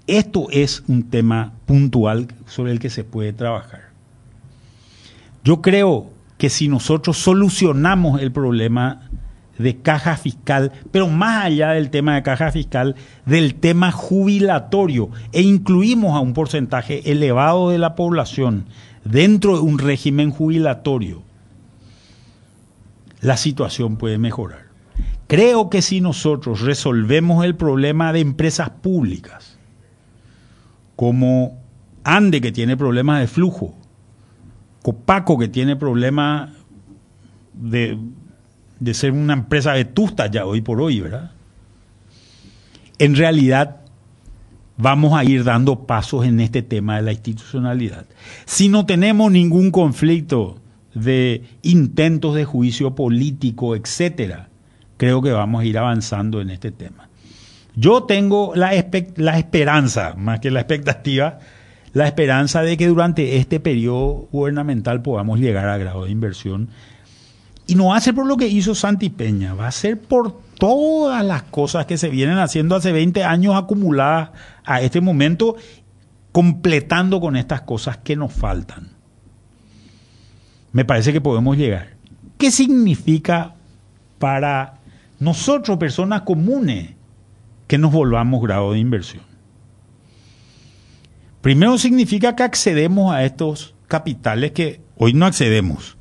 Esto 0.06 0.46
es 0.50 0.84
un 0.86 1.10
tema 1.10 1.52
puntual 1.66 2.28
sobre 2.46 2.72
el 2.72 2.78
que 2.78 2.90
se 2.90 3.02
puede 3.02 3.32
trabajar. 3.32 3.90
Yo 5.42 5.62
creo 5.62 6.10
que 6.38 6.48
si 6.48 6.68
nosotros 6.68 7.16
solucionamos 7.16 8.20
el 8.20 8.30
problema 8.30 9.08
de 9.58 9.78
caja 9.78 10.16
fiscal, 10.16 10.72
pero 10.92 11.08
más 11.08 11.46
allá 11.46 11.70
del 11.70 11.90
tema 11.90 12.14
de 12.14 12.22
caja 12.22 12.52
fiscal, 12.52 12.94
del 13.24 13.54
tema 13.54 13.90
jubilatorio, 13.90 15.10
e 15.32 15.42
incluimos 15.42 16.14
a 16.14 16.20
un 16.20 16.34
porcentaje 16.34 17.10
elevado 17.10 17.70
de 17.70 17.78
la 17.78 17.94
población 17.94 18.66
dentro 19.04 19.54
de 19.54 19.62
un 19.62 19.78
régimen 19.78 20.30
jubilatorio, 20.30 21.22
la 23.20 23.36
situación 23.36 23.96
puede 23.96 24.18
mejorar. 24.18 24.66
Creo 25.26 25.70
que 25.70 25.82
si 25.82 26.00
nosotros 26.00 26.60
resolvemos 26.60 27.44
el 27.44 27.56
problema 27.56 28.12
de 28.12 28.20
empresas 28.20 28.70
públicas, 28.70 29.55
como 30.96 31.60
Ande 32.04 32.40
que 32.40 32.52
tiene 32.52 32.76
problemas 32.76 33.20
de 33.20 33.26
flujo, 33.26 33.74
Copaco 34.82 35.38
que 35.38 35.48
tiene 35.48 35.76
problemas 35.76 36.50
de, 37.52 37.98
de 38.78 38.94
ser 38.94 39.12
una 39.12 39.32
empresa 39.32 39.72
vetusta 39.72 40.28
ya 40.28 40.46
hoy 40.46 40.60
por 40.60 40.80
hoy, 40.80 41.00
¿verdad? 41.00 41.32
En 42.98 43.16
realidad 43.16 43.80
vamos 44.76 45.14
a 45.14 45.24
ir 45.24 45.44
dando 45.44 45.86
pasos 45.86 46.24
en 46.24 46.40
este 46.40 46.62
tema 46.62 46.96
de 46.96 47.02
la 47.02 47.12
institucionalidad. 47.12 48.06
Si 48.44 48.68
no 48.68 48.86
tenemos 48.86 49.32
ningún 49.32 49.70
conflicto 49.70 50.60
de 50.94 51.44
intentos 51.62 52.34
de 52.34 52.44
juicio 52.44 52.94
político, 52.94 53.76
etcétera, 53.76 54.48
creo 54.96 55.20
que 55.22 55.32
vamos 55.32 55.62
a 55.62 55.64
ir 55.64 55.78
avanzando 55.78 56.40
en 56.40 56.50
este 56.50 56.70
tema. 56.70 57.05
Yo 57.78 58.04
tengo 58.04 58.52
la, 58.54 58.74
esperanza, 58.74 60.14
más 60.16 60.40
que 60.40 60.50
la 60.50 60.60
expectativa, 60.60 61.38
la 61.92 62.06
esperanza 62.06 62.62
de 62.62 62.78
que 62.78 62.86
durante 62.86 63.36
este 63.36 63.60
periodo 63.60 64.28
gubernamental 64.32 65.02
podamos 65.02 65.38
llegar 65.38 65.68
a 65.68 65.76
grado 65.76 66.04
de 66.04 66.10
inversión. 66.10 66.70
Y 67.66 67.74
no 67.74 67.88
va 67.88 67.98
a 67.98 68.00
ser 68.00 68.14
por 68.14 68.26
lo 68.26 68.38
que 68.38 68.48
hizo 68.48 68.74
Santi 68.74 69.10
Peña, 69.10 69.52
va 69.52 69.68
a 69.68 69.72
ser 69.72 70.00
por 70.00 70.40
todas 70.58 71.22
las 71.22 71.42
cosas 71.42 71.84
que 71.84 71.98
se 71.98 72.08
vienen 72.08 72.38
haciendo 72.38 72.76
hace 72.76 72.92
20 72.92 73.24
años 73.24 73.54
acumuladas 73.54 74.30
a 74.64 74.80
este 74.80 75.02
momento, 75.02 75.56
completando 76.32 77.20
con 77.20 77.36
estas 77.36 77.60
cosas 77.60 77.98
que 77.98 78.16
nos 78.16 78.32
faltan. 78.32 78.88
Me 80.72 80.86
parece 80.86 81.12
que 81.12 81.20
podemos 81.20 81.58
llegar. 81.58 81.88
¿Qué 82.38 82.50
significa 82.50 83.54
para 84.18 84.78
nosotros, 85.18 85.76
personas 85.78 86.22
comunes, 86.22 86.95
que 87.66 87.78
nos 87.78 87.92
volvamos 87.92 88.42
grado 88.42 88.72
de 88.72 88.78
inversión? 88.78 89.22
Primero 91.40 91.78
significa 91.78 92.34
que 92.34 92.42
accedemos 92.42 93.14
a 93.14 93.24
estos 93.24 93.74
capitales 93.86 94.52
que 94.52 94.80
hoy 94.96 95.12
no 95.12 95.26
accedemos. 95.26 95.96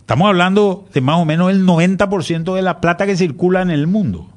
Estamos 0.00 0.28
hablando 0.28 0.86
de 0.94 1.00
más 1.00 1.18
o 1.18 1.24
menos 1.24 1.50
el 1.50 1.66
90% 1.66 2.54
de 2.54 2.62
la 2.62 2.80
plata 2.80 3.06
que 3.06 3.16
circula 3.16 3.60
en 3.60 3.70
el 3.70 3.86
mundo. 3.86 4.30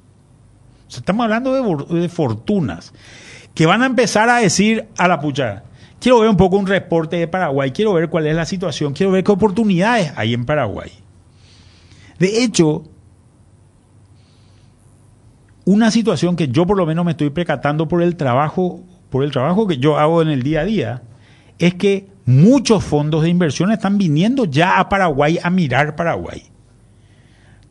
estamos 0.89 1.23
hablando 1.23 1.53
de, 1.53 2.01
de, 2.01 2.09
fortunas 2.09 2.91
que 3.53 3.67
van 3.67 3.83
a 3.83 3.85
empezar 3.85 4.29
a 4.29 4.37
decir 4.37 4.87
a 4.97 5.07
la 5.07 5.19
pucha, 5.19 5.63
quiero 5.99 6.19
ver 6.19 6.29
un 6.29 6.37
poco 6.37 6.57
un 6.57 6.67
reporte 6.67 7.17
de 7.17 7.27
Paraguay, 7.27 7.71
quiero 7.71 7.93
ver 7.93 8.09
cuál 8.09 8.27
es 8.27 8.35
la 8.35 8.45
situación, 8.45 8.93
quiero 8.93 9.11
ver 9.11 9.23
qué 9.23 9.31
oportunidades 9.31 10.11
hay 10.15 10.33
en 10.33 10.45
Paraguay. 10.45 10.91
De 12.17 12.43
hecho, 12.43 12.83
una 15.69 15.91
situación 15.91 16.35
que 16.35 16.47
yo 16.47 16.65
por 16.65 16.77
lo 16.77 16.87
menos 16.87 17.05
me 17.05 17.11
estoy 17.11 17.29
precatando 17.29 17.87
por 17.87 18.01
el 18.01 18.15
trabajo, 18.15 18.79
por 19.11 19.23
el 19.23 19.29
trabajo 19.29 19.67
que 19.67 19.77
yo 19.77 19.99
hago 19.99 20.23
en 20.23 20.29
el 20.29 20.41
día 20.41 20.61
a 20.61 20.65
día, 20.65 21.03
es 21.59 21.75
que 21.75 22.07
muchos 22.25 22.83
fondos 22.83 23.21
de 23.21 23.29
inversión 23.29 23.71
están 23.71 23.99
viniendo 23.99 24.45
ya 24.45 24.79
a 24.79 24.89
Paraguay 24.89 25.37
a 25.43 25.51
mirar 25.51 25.95
Paraguay. 25.95 26.41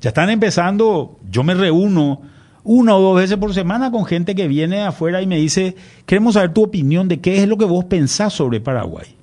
Ya 0.00 0.10
están 0.10 0.30
empezando, 0.30 1.18
yo 1.28 1.42
me 1.42 1.54
reúno 1.54 2.22
una 2.62 2.94
o 2.94 3.00
dos 3.00 3.16
veces 3.16 3.36
por 3.36 3.52
semana 3.52 3.90
con 3.90 4.04
gente 4.04 4.36
que 4.36 4.46
viene 4.46 4.82
afuera 4.82 5.20
y 5.20 5.26
me 5.26 5.38
dice, 5.38 5.74
queremos 6.06 6.34
saber 6.34 6.54
tu 6.54 6.62
opinión 6.62 7.08
de 7.08 7.20
qué 7.20 7.42
es 7.42 7.48
lo 7.48 7.58
que 7.58 7.64
vos 7.64 7.86
pensás 7.86 8.32
sobre 8.32 8.60
Paraguay. 8.60 9.17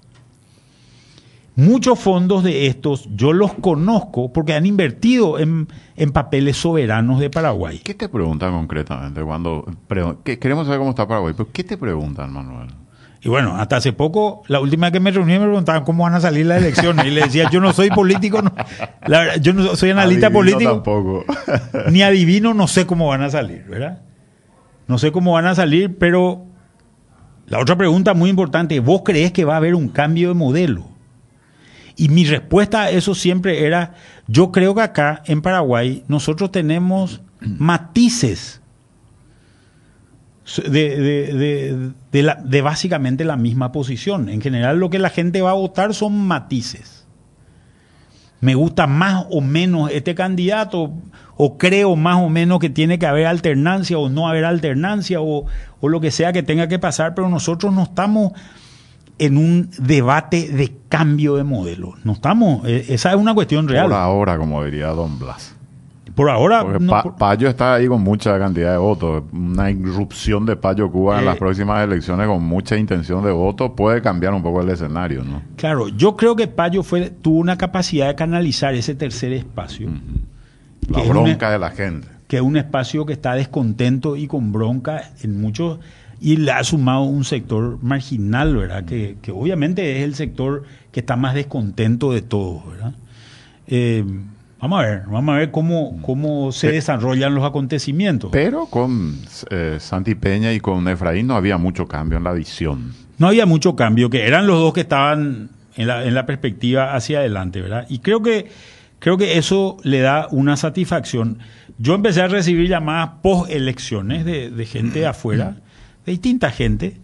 Muchos 1.57 1.99
fondos 1.99 2.43
de 2.43 2.67
estos 2.67 3.07
yo 3.15 3.31
los 3.31 3.53
conozco 3.53 4.33
porque 4.33 4.53
han 4.53 4.65
invertido 4.65 5.39
en, 5.39 5.67
papeles 6.11 6.57
soberanos 6.57 7.19
de 7.19 7.29
Paraguay. 7.29 7.79
¿Qué 7.79 7.93
te 7.93 8.09
preguntan 8.09 8.51
concretamente 8.51 9.21
cuando 9.21 9.65
queremos 10.23 10.65
saber 10.65 10.79
cómo 10.79 10.89
está 10.89 11.07
Paraguay? 11.07 11.33
¿Pero 11.35 11.49
qué 11.53 11.63
te 11.63 11.77
preguntan, 11.77 12.33
Manuel? 12.33 12.67
Y 13.21 13.29
bueno, 13.29 13.55
hasta 13.55 13.77
hace 13.77 13.93
poco, 13.93 14.43
la 14.47 14.59
última 14.59 14.87
vez 14.87 14.93
que 14.93 14.99
me 14.99 15.11
reuní 15.11 15.33
me 15.39 15.45
preguntaban 15.45 15.83
cómo 15.83 16.03
van 16.03 16.13
a 16.13 16.19
salir 16.19 16.45
las 16.45 16.61
elecciones. 16.61 17.05
Y 17.05 17.09
le 17.09 17.21
decía, 17.21 17.49
yo 17.49 17.61
no 17.61 17.71
soy 17.73 17.89
político, 17.89 18.43
yo 19.41 19.53
no 19.53 19.75
soy 19.75 19.91
analista 19.91 20.29
político. 20.29 20.73
tampoco. 20.73 21.25
ni 21.91 22.03
adivino, 22.03 22.53
no 22.53 22.67
sé 22.67 22.85
cómo 22.85 23.07
van 23.07 23.23
a 23.23 23.29
salir, 23.29 23.63
¿verdad? 23.67 24.01
No 24.87 24.97
sé 24.97 25.11
cómo 25.11 25.31
van 25.31 25.47
a 25.47 25.55
salir, 25.55 25.97
pero 25.97 26.45
la 27.47 27.59
otra 27.59 27.77
pregunta 27.77 28.13
muy 28.13 28.29
importante, 28.29 28.79
¿vos 28.79 29.01
crees 29.05 29.31
que 29.31 29.45
va 29.45 29.53
a 29.53 29.57
haber 29.57 29.73
un 29.73 29.87
cambio 29.87 30.27
de 30.27 30.35
modelo? 30.35 30.94
Y 31.95 32.09
mi 32.09 32.25
respuesta 32.25 32.83
a 32.83 32.89
eso 32.89 33.15
siempre 33.15 33.65
era, 33.65 33.93
yo 34.27 34.51
creo 34.51 34.75
que 34.75 34.81
acá 34.81 35.21
en 35.25 35.41
Paraguay 35.41 36.03
nosotros 36.07 36.51
tenemos 36.51 37.21
matices 37.39 38.61
de, 40.67 42.61
básicamente 42.63 43.23
la 43.23 43.37
misma 43.37 43.71
posición. 43.71 44.29
En 44.29 44.41
general 44.41 44.79
lo 44.79 44.89
que 44.89 44.99
la 44.99 45.09
gente 45.09 45.41
va 45.41 45.51
a 45.51 45.55
votar 45.55 45.93
son 45.93 46.27
matices. 46.27 47.05
Me 48.41 48.53
gusta 48.53 48.85
más 48.85 49.25
o 49.31 49.41
menos 49.41 49.89
este 49.91 50.13
candidato 50.13 50.93
o 51.37 51.57
creo 51.57 51.95
más 51.95 52.17
o 52.17 52.29
menos 52.29 52.59
que 52.59 52.69
tiene 52.69 52.99
que 52.99 53.07
haber 53.07 53.25
alternancia 53.25 53.97
o 53.97 54.09
no 54.09 54.27
haber 54.27 54.45
alternancia 54.45 55.19
o 55.21 55.47
lo 55.81 56.01
que 56.01 56.11
sea 56.11 56.33
que 56.33 56.43
tenga 56.43 56.67
que 56.67 56.77
pasar, 56.77 57.15
pero 57.15 57.29
nosotros 57.29 57.73
no 57.73 57.83
estamos 57.83 58.33
en 59.17 59.37
un 59.37 59.69
debate 59.77 60.49
de 60.49 60.73
cambio 60.89 61.35
de 61.35 61.43
modelo. 61.43 61.93
No 62.03 62.13
estamos, 62.13 62.67
eh, 62.67 62.85
esa 62.89 63.11
es 63.11 63.15
una 63.15 63.33
cuestión 63.33 63.67
real. 63.67 63.85
Por 63.85 63.93
ahora, 63.93 64.37
como 64.37 64.63
diría 64.63 64.87
Don 64.87 65.17
Blas. 65.19 65.55
Por 66.15 66.29
ahora. 66.29 66.63
Porque 66.63 67.11
Payo 67.17 67.49
está 67.49 67.73
ahí 67.75 67.87
con 67.87 68.01
mucha 68.01 68.39
cantidad 68.39 68.71
de 68.71 68.77
votos. 68.77 69.23
Una 69.33 69.69
irrupción 69.69 70.45
de 70.45 70.55
Payo 70.55 70.89
Cuba 70.89 71.19
en 71.19 71.25
las 71.25 71.35
eh, 71.35 71.39
próximas 71.39 71.83
elecciones 71.83 72.27
con 72.27 72.41
mucha 72.43 72.77
intención 72.77 73.23
de 73.23 73.31
voto 73.31 73.75
puede 73.75 74.01
cambiar 74.01 74.33
un 74.33 74.41
poco 74.41 74.61
el 74.61 74.69
escenario, 74.69 75.23
¿no? 75.23 75.41
Claro, 75.57 75.89
yo 75.89 76.15
creo 76.15 76.35
que 76.35 76.47
Payo 76.47 76.83
fue, 76.83 77.09
tuvo 77.09 77.39
una 77.39 77.57
capacidad 77.57 78.07
de 78.07 78.15
canalizar 78.15 78.73
ese 78.75 78.95
tercer 78.95 79.33
espacio. 79.33 79.89
La 80.87 81.03
bronca 81.03 81.51
de 81.51 81.59
la 81.59 81.71
gente. 81.71 82.07
Que 82.27 82.37
es 82.37 82.41
un 82.41 82.55
espacio 82.55 83.05
que 83.05 83.13
está 83.13 83.33
descontento 83.33 84.15
y 84.15 84.27
con 84.27 84.51
bronca 84.53 85.11
en 85.21 85.41
muchos 85.41 85.79
y 86.19 86.37
le 86.37 86.51
ha 86.51 86.63
sumado 86.63 87.03
un 87.03 87.23
sector 87.23 87.77
marginal, 87.81 88.55
¿verdad? 88.55 88.85
Que, 88.85 89.17
obviamente 89.31 89.97
es 89.97 90.03
el 90.03 90.15
sector 90.15 90.63
que 90.91 91.01
está 91.01 91.15
más 91.15 91.33
descontento 91.35 92.11
de 92.11 92.21
todos, 92.21 92.67
¿verdad? 92.69 92.93
Eh, 93.67 94.03
vamos 94.61 94.79
a 94.79 94.87
ver, 94.87 95.03
vamos 95.07 95.35
a 95.35 95.39
ver 95.39 95.51
cómo, 95.51 95.99
cómo 96.01 96.51
se 96.51 96.71
desarrollan 96.71 97.35
los 97.35 97.43
acontecimientos. 97.43 98.29
Pero 98.31 98.67
con 98.67 99.17
eh, 99.49 99.77
Santi 99.79 100.15
Peña 100.15 100.53
y 100.53 100.59
con 100.59 100.87
Efraín 100.87 101.27
no 101.27 101.35
había 101.35 101.57
mucho 101.57 101.87
cambio 101.87 102.17
en 102.17 102.23
la 102.23 102.33
visión. 102.33 102.93
No 103.17 103.27
había 103.27 103.45
mucho 103.45 103.75
cambio, 103.75 104.09
que 104.09 104.25
eran 104.27 104.47
los 104.47 104.59
dos 104.59 104.73
que 104.73 104.81
estaban 104.81 105.49
en 105.75 105.87
la, 105.87 106.05
en 106.05 106.13
la 106.13 106.25
perspectiva 106.25 106.95
hacia 106.95 107.19
adelante, 107.19 107.61
¿verdad? 107.61 107.85
Y 107.89 107.99
creo 107.99 108.21
que, 108.21 108.49
creo 108.99 109.17
que 109.17 109.37
eso 109.37 109.77
le 109.83 109.99
da 109.99 110.27
una 110.31 110.57
satisfacción. 110.57 111.39
Yo 111.77 111.95
empecé 111.95 112.21
a 112.21 112.27
recibir 112.27 112.69
llamadas 112.69 113.09
post 113.21 113.51
elecciones 113.51 114.23
de, 114.23 114.49
de 114.49 114.65
gente 114.65 114.99
de 114.99 115.07
afuera 115.07 115.57
de 116.05 116.11
distinta 116.11 116.51
gente 116.51 116.97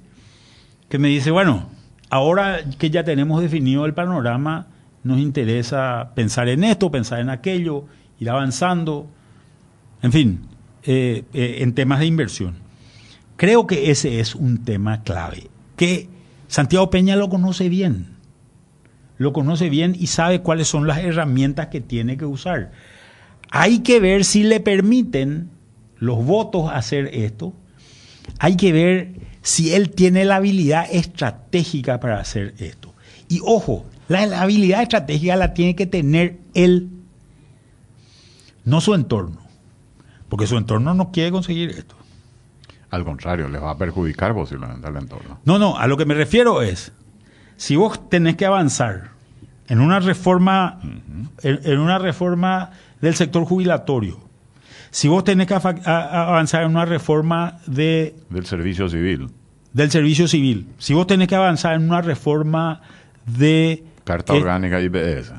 que 0.90 1.00
me 1.00 1.08
dice, 1.08 1.32
bueno, 1.32 1.70
ahora 2.10 2.60
que 2.78 2.90
ya 2.90 3.04
tenemos 3.04 3.42
definido 3.42 3.86
el 3.86 3.94
panorama, 3.94 4.68
nos 5.04 5.20
interesa 5.20 6.12
pensar 6.16 6.50
en 6.50 6.64
esto, 6.64 6.92
pensar 6.92 7.20
en 7.20 7.30
aquello, 7.30 7.86
ir 8.20 8.30
avanzando, 8.30 9.08
en 10.02 10.12
fin, 10.12 10.42
eh, 10.84 11.24
eh, 11.34 11.58
en 11.60 11.74
temas 11.74 12.00
de 12.00 12.06
inversión. 12.06 12.56
Creo 13.38 13.66
que 13.66 13.90
ese 13.90 14.20
es 14.20 14.36
un 14.36 14.64
tema 14.64 15.02
clave, 15.04 15.50
que 15.76 16.10
Santiago 16.48 16.90
Peña 16.90 17.16
lo 17.16 17.30
conoce 17.30 17.70
bien, 17.70 18.18
lo 19.18 19.34
conoce 19.34 19.70
bien 19.70 19.96
y 19.98 20.08
sabe 20.08 20.42
cuáles 20.42 20.68
son 20.68 20.86
las 20.86 21.00
herramientas 21.00 21.68
que 21.68 21.82
tiene 21.82 22.18
que 22.18 22.26
usar. 22.26 22.72
Hay 23.50 23.80
que 23.80 24.00
ver 24.00 24.26
si 24.26 24.44
le 24.44 24.60
permiten 24.60 25.50
los 25.98 26.24
votos 26.24 26.70
hacer 26.72 27.10
esto 27.14 27.54
hay 28.40 28.56
que 28.56 28.72
ver 28.72 29.14
si 29.42 29.74
él 29.74 29.92
tiene 29.92 30.26
la 30.26 30.38
habilidad 30.38 30.86
estratégica 30.92 32.00
para 32.00 32.20
hacer 32.20 32.54
esto. 32.60 32.94
Y 33.28 33.40
ojo, 33.44 33.86
la, 34.08 34.42
habilidad 34.42 34.82
estratégica 34.82 35.36
la 35.36 35.54
tiene 35.54 35.76
que 35.76 35.86
tener 35.86 36.40
él. 36.54 36.90
no 38.66 38.82
su 38.82 38.94
entorno, 38.94 39.42
porque 40.30 40.48
su 40.48 40.58
entorno 40.58 40.94
no 40.94 41.12
quiere 41.12 41.32
conseguir 41.32 41.70
esto. 41.72 41.96
Al 42.90 43.06
contrario, 43.06 43.48
les 43.48 43.62
va 43.62 43.72
a 43.72 43.78
perjudicar 43.78 44.34
posiblemente 44.34 44.86
al 44.86 44.98
entorno. 44.98 45.40
No, 45.46 45.58
no, 45.58 45.78
a 45.78 45.88
lo 45.88 45.96
que 45.96 46.06
me 46.06 46.14
refiero 46.14 46.62
es, 46.62 46.92
si 47.56 47.78
vos 47.78 48.10
tenés 48.10 48.36
que 48.36 48.46
avanzar 48.46 49.12
en 49.68 49.80
una 49.80 50.02
reforma, 50.02 50.80
en, 51.42 51.60
en 51.64 51.80
una 51.80 51.98
reforma 52.00 52.72
del 53.00 53.16
sector 53.16 53.46
jubilatorio, 53.46 54.31
si 54.92 55.08
vos 55.08 55.24
tenés 55.24 55.48
que 55.48 55.54
avanzar 55.56 56.64
en 56.64 56.70
una 56.72 56.86
reforma 56.86 57.58
de, 57.66 58.14
Del 58.30 58.46
servicio 58.46 58.88
civil. 58.90 59.30
del 59.74 59.90
servicio 59.90 60.28
civil, 60.28 60.68
si 60.78 60.94
vos 60.94 61.08
tenés 61.08 61.28
que 61.28 61.36
avanzar 61.36 61.76
en 61.76 61.84
una 61.90 62.02
reforma 62.02 62.82
de... 63.26 63.84
Carta 64.04 64.34
eh, 64.36 64.38
orgánica 64.42 64.80
IPS. 64.82 65.32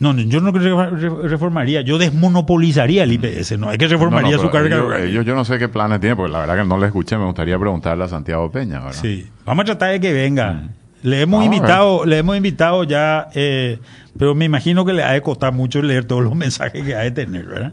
No, 0.00 0.12
no, 0.12 0.22
yo 0.22 0.40
no 0.40 0.52
re- 0.52 0.90
re- 0.90 1.28
reformaría, 1.28 1.80
yo 1.80 1.98
desmonopolizaría 1.98 3.02
el 3.02 3.12
IPS, 3.12 3.58
no 3.58 3.72
es 3.72 3.78
que 3.78 3.88
reformaría 3.88 4.32
No, 4.32 4.36
no, 4.36 4.42
su 4.42 4.50
carga 4.50 4.76
orgánica. 4.82 5.08
ellos 5.10 5.24
yo 5.26 5.34
no 5.34 5.44
sé 5.44 5.58
qué 5.58 5.68
planes 5.68 5.98
tienen, 6.00 6.16
porque 6.16 6.32
la 6.32 6.40
verdad 6.40 6.56
que 6.58 6.64
no 6.68 6.78
le 6.78 6.86
escuché, 6.86 7.18
me 7.18 7.24
gustaría 7.24 7.58
preguntarle 7.58 8.04
a 8.04 8.08
Santiago 8.08 8.48
Peña, 8.50 8.78
¿verdad? 8.78 8.92
Sí, 9.00 9.26
vamos 9.44 9.62
a 9.62 9.66
tratar 9.66 9.90
de 9.92 10.00
que 10.00 10.12
venga. 10.12 10.68
Le 11.02 11.20
hemos 11.22 11.40
Vamos 11.40 11.54
invitado, 11.56 12.04
le 12.06 12.18
hemos 12.18 12.36
invitado 12.36 12.82
ya, 12.84 13.28
eh, 13.34 13.78
pero 14.18 14.34
me 14.36 14.44
imagino 14.44 14.84
que 14.84 14.92
le 14.92 15.02
ha 15.04 15.12
de 15.12 15.20
costar 15.22 15.52
mucho 15.52 15.80
leer 15.82 16.04
todos 16.04 16.22
los 16.22 16.34
mensajes 16.36 16.84
que 16.84 16.94
ha 16.94 17.00
de 17.00 17.10
tener, 17.10 17.46
¿verdad? 17.46 17.72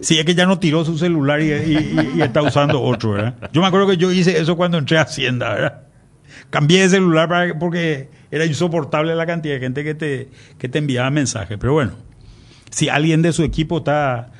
Sí, 0.00 0.18
es 0.18 0.24
que 0.24 0.34
ya 0.34 0.46
no 0.46 0.58
tiró 0.58 0.84
su 0.84 0.98
celular 0.98 1.40
y, 1.40 1.52
y- 1.52 2.10
y- 2.14 2.18
y 2.18 2.22
está 2.22 2.42
usando 2.42 2.80
otro, 2.82 3.12
¿verdad? 3.12 3.34
Yo 3.52 3.60
me 3.60 3.66
acuerdo 3.68 3.86
que 3.88 3.96
yo 3.96 4.10
hice 4.12 4.38
eso 4.40 4.56
cuando 4.56 4.78
entré 4.78 4.98
a 4.98 5.02
Hacienda, 5.02 5.52
¿verdad? 5.54 5.80
Cambié 6.50 6.82
de 6.82 6.88
celular 6.90 7.28
para 7.28 7.46
que- 7.48 7.54
porque 7.54 8.08
era 8.30 8.44
insoportable 8.44 9.14
la 9.14 9.26
cantidad 9.26 9.54
de 9.54 9.60
gente 9.60 9.84
que 9.84 9.94
te, 9.94 10.28
que 10.58 10.68
te 10.68 10.78
enviaba 10.78 11.10
mensajes. 11.10 11.56
Pero 11.58 11.72
bueno, 11.72 11.92
si 12.70 12.88
alguien 12.88 13.22
de 13.22 13.32
su 13.32 13.42
equipo 13.44 13.78
está, 13.78 14.30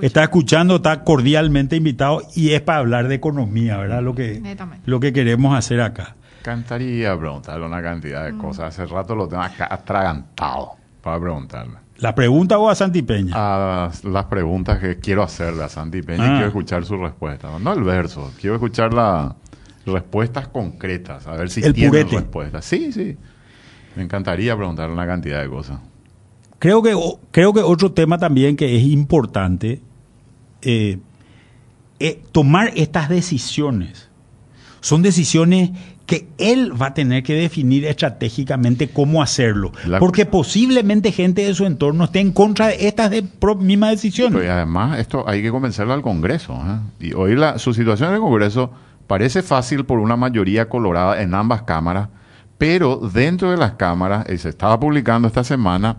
está 0.00 0.22
escuchando, 0.24 0.76
está 0.76 1.04
cordialmente 1.04 1.76
invitado 1.76 2.22
y 2.34 2.50
es 2.50 2.60
para 2.60 2.78
hablar 2.78 3.08
de 3.08 3.14
economía, 3.14 3.76
¿verdad? 3.76 4.02
Lo 4.02 4.14
que, 4.14 4.40
lo 4.86 5.00
que 5.00 5.12
queremos 5.12 5.56
hacer 5.56 5.80
acá. 5.80 6.16
Cantaría 6.42 7.16
preguntarle 7.18 7.64
una 7.64 7.80
cantidad 7.82 8.24
de 8.26 8.36
cosas. 8.36 8.78
Hace 8.78 8.84
rato 8.92 9.14
lo 9.14 9.26
tengo 9.28 9.42
acá 9.42 9.66
atragantado 9.70 10.72
para 11.02 11.18
preguntarle. 11.20 11.74
La 11.98 12.14
pregunta 12.14 12.58
o 12.58 12.68
a 12.68 12.74
Santi 12.74 13.02
Peña. 13.02 13.32
A 13.36 13.90
las 14.02 14.24
preguntas 14.24 14.78
que 14.80 14.98
quiero 14.98 15.22
hacerle 15.22 15.62
a 15.64 15.68
Santi 15.68 16.02
Peña 16.02 16.24
y 16.24 16.28
Ah. 16.28 16.32
quiero 16.32 16.46
escuchar 16.48 16.84
su 16.84 16.96
respuesta. 16.96 17.56
No 17.58 17.72
el 17.72 17.82
verso, 17.84 18.32
quiero 18.40 18.56
escuchar 18.56 18.92
las 18.92 19.32
respuestas 19.86 20.48
concretas, 20.48 21.26
a 21.26 21.32
ver 21.36 21.50
si 21.50 21.60
El 21.62 21.72
tiene 21.74 21.90
purete. 21.90 22.16
respuestas. 22.16 22.64
Sí, 22.64 22.90
sí. 22.92 23.16
Me 23.96 24.02
encantaría 24.02 24.56
preguntarle 24.56 24.92
una 24.92 25.06
cantidad 25.06 25.40
de 25.40 25.48
cosas. 25.48 25.78
Creo 26.58 26.82
que, 26.82 26.96
creo 27.30 27.52
que 27.52 27.60
otro 27.60 27.92
tema 27.92 28.18
también 28.18 28.56
que 28.56 28.76
es 28.76 28.82
importante, 28.84 29.80
eh, 30.62 30.98
eh, 32.00 32.22
tomar 32.32 32.72
estas 32.74 33.08
decisiones. 33.08 34.08
Son 34.80 35.00
decisiones 35.02 35.70
que 36.06 36.28
él 36.38 36.72
va 36.80 36.88
a 36.88 36.94
tener 36.94 37.22
que 37.22 37.34
definir 37.34 37.86
estratégicamente 37.86 38.88
cómo 38.88 39.22
hacerlo. 39.22 39.72
La- 39.86 39.98
porque 39.98 40.26
posiblemente 40.26 41.12
gente 41.12 41.46
de 41.46 41.54
su 41.54 41.64
entorno 41.64 42.04
esté 42.04 42.20
en 42.20 42.32
contra 42.32 42.66
de 42.68 42.86
estas 42.88 43.10
de 43.10 43.22
pro- 43.22 43.54
mismas 43.56 43.90
decisiones. 43.92 44.34
Pero 44.34 44.44
y 44.44 44.48
además, 44.48 44.98
esto 44.98 45.24
hay 45.28 45.40
que 45.42 45.50
convencerlo 45.50 45.94
al 45.94 46.02
Congreso. 46.02 46.54
¿eh? 46.54 47.06
Y 47.06 47.12
hoy 47.14 47.36
la, 47.36 47.58
su 47.58 47.72
situación 47.72 48.10
en 48.10 48.16
el 48.16 48.20
Congreso 48.20 48.70
parece 49.06 49.42
fácil 49.42 49.84
por 49.84 49.98
una 49.98 50.16
mayoría 50.16 50.68
colorada 50.68 51.22
en 51.22 51.34
ambas 51.34 51.62
cámaras, 51.62 52.08
pero 52.58 52.96
dentro 52.96 53.50
de 53.50 53.56
las 53.56 53.72
cámaras, 53.72 54.26
y 54.32 54.38
se 54.38 54.50
estaba 54.50 54.78
publicando 54.78 55.26
esta 55.28 55.42
semana, 55.44 55.96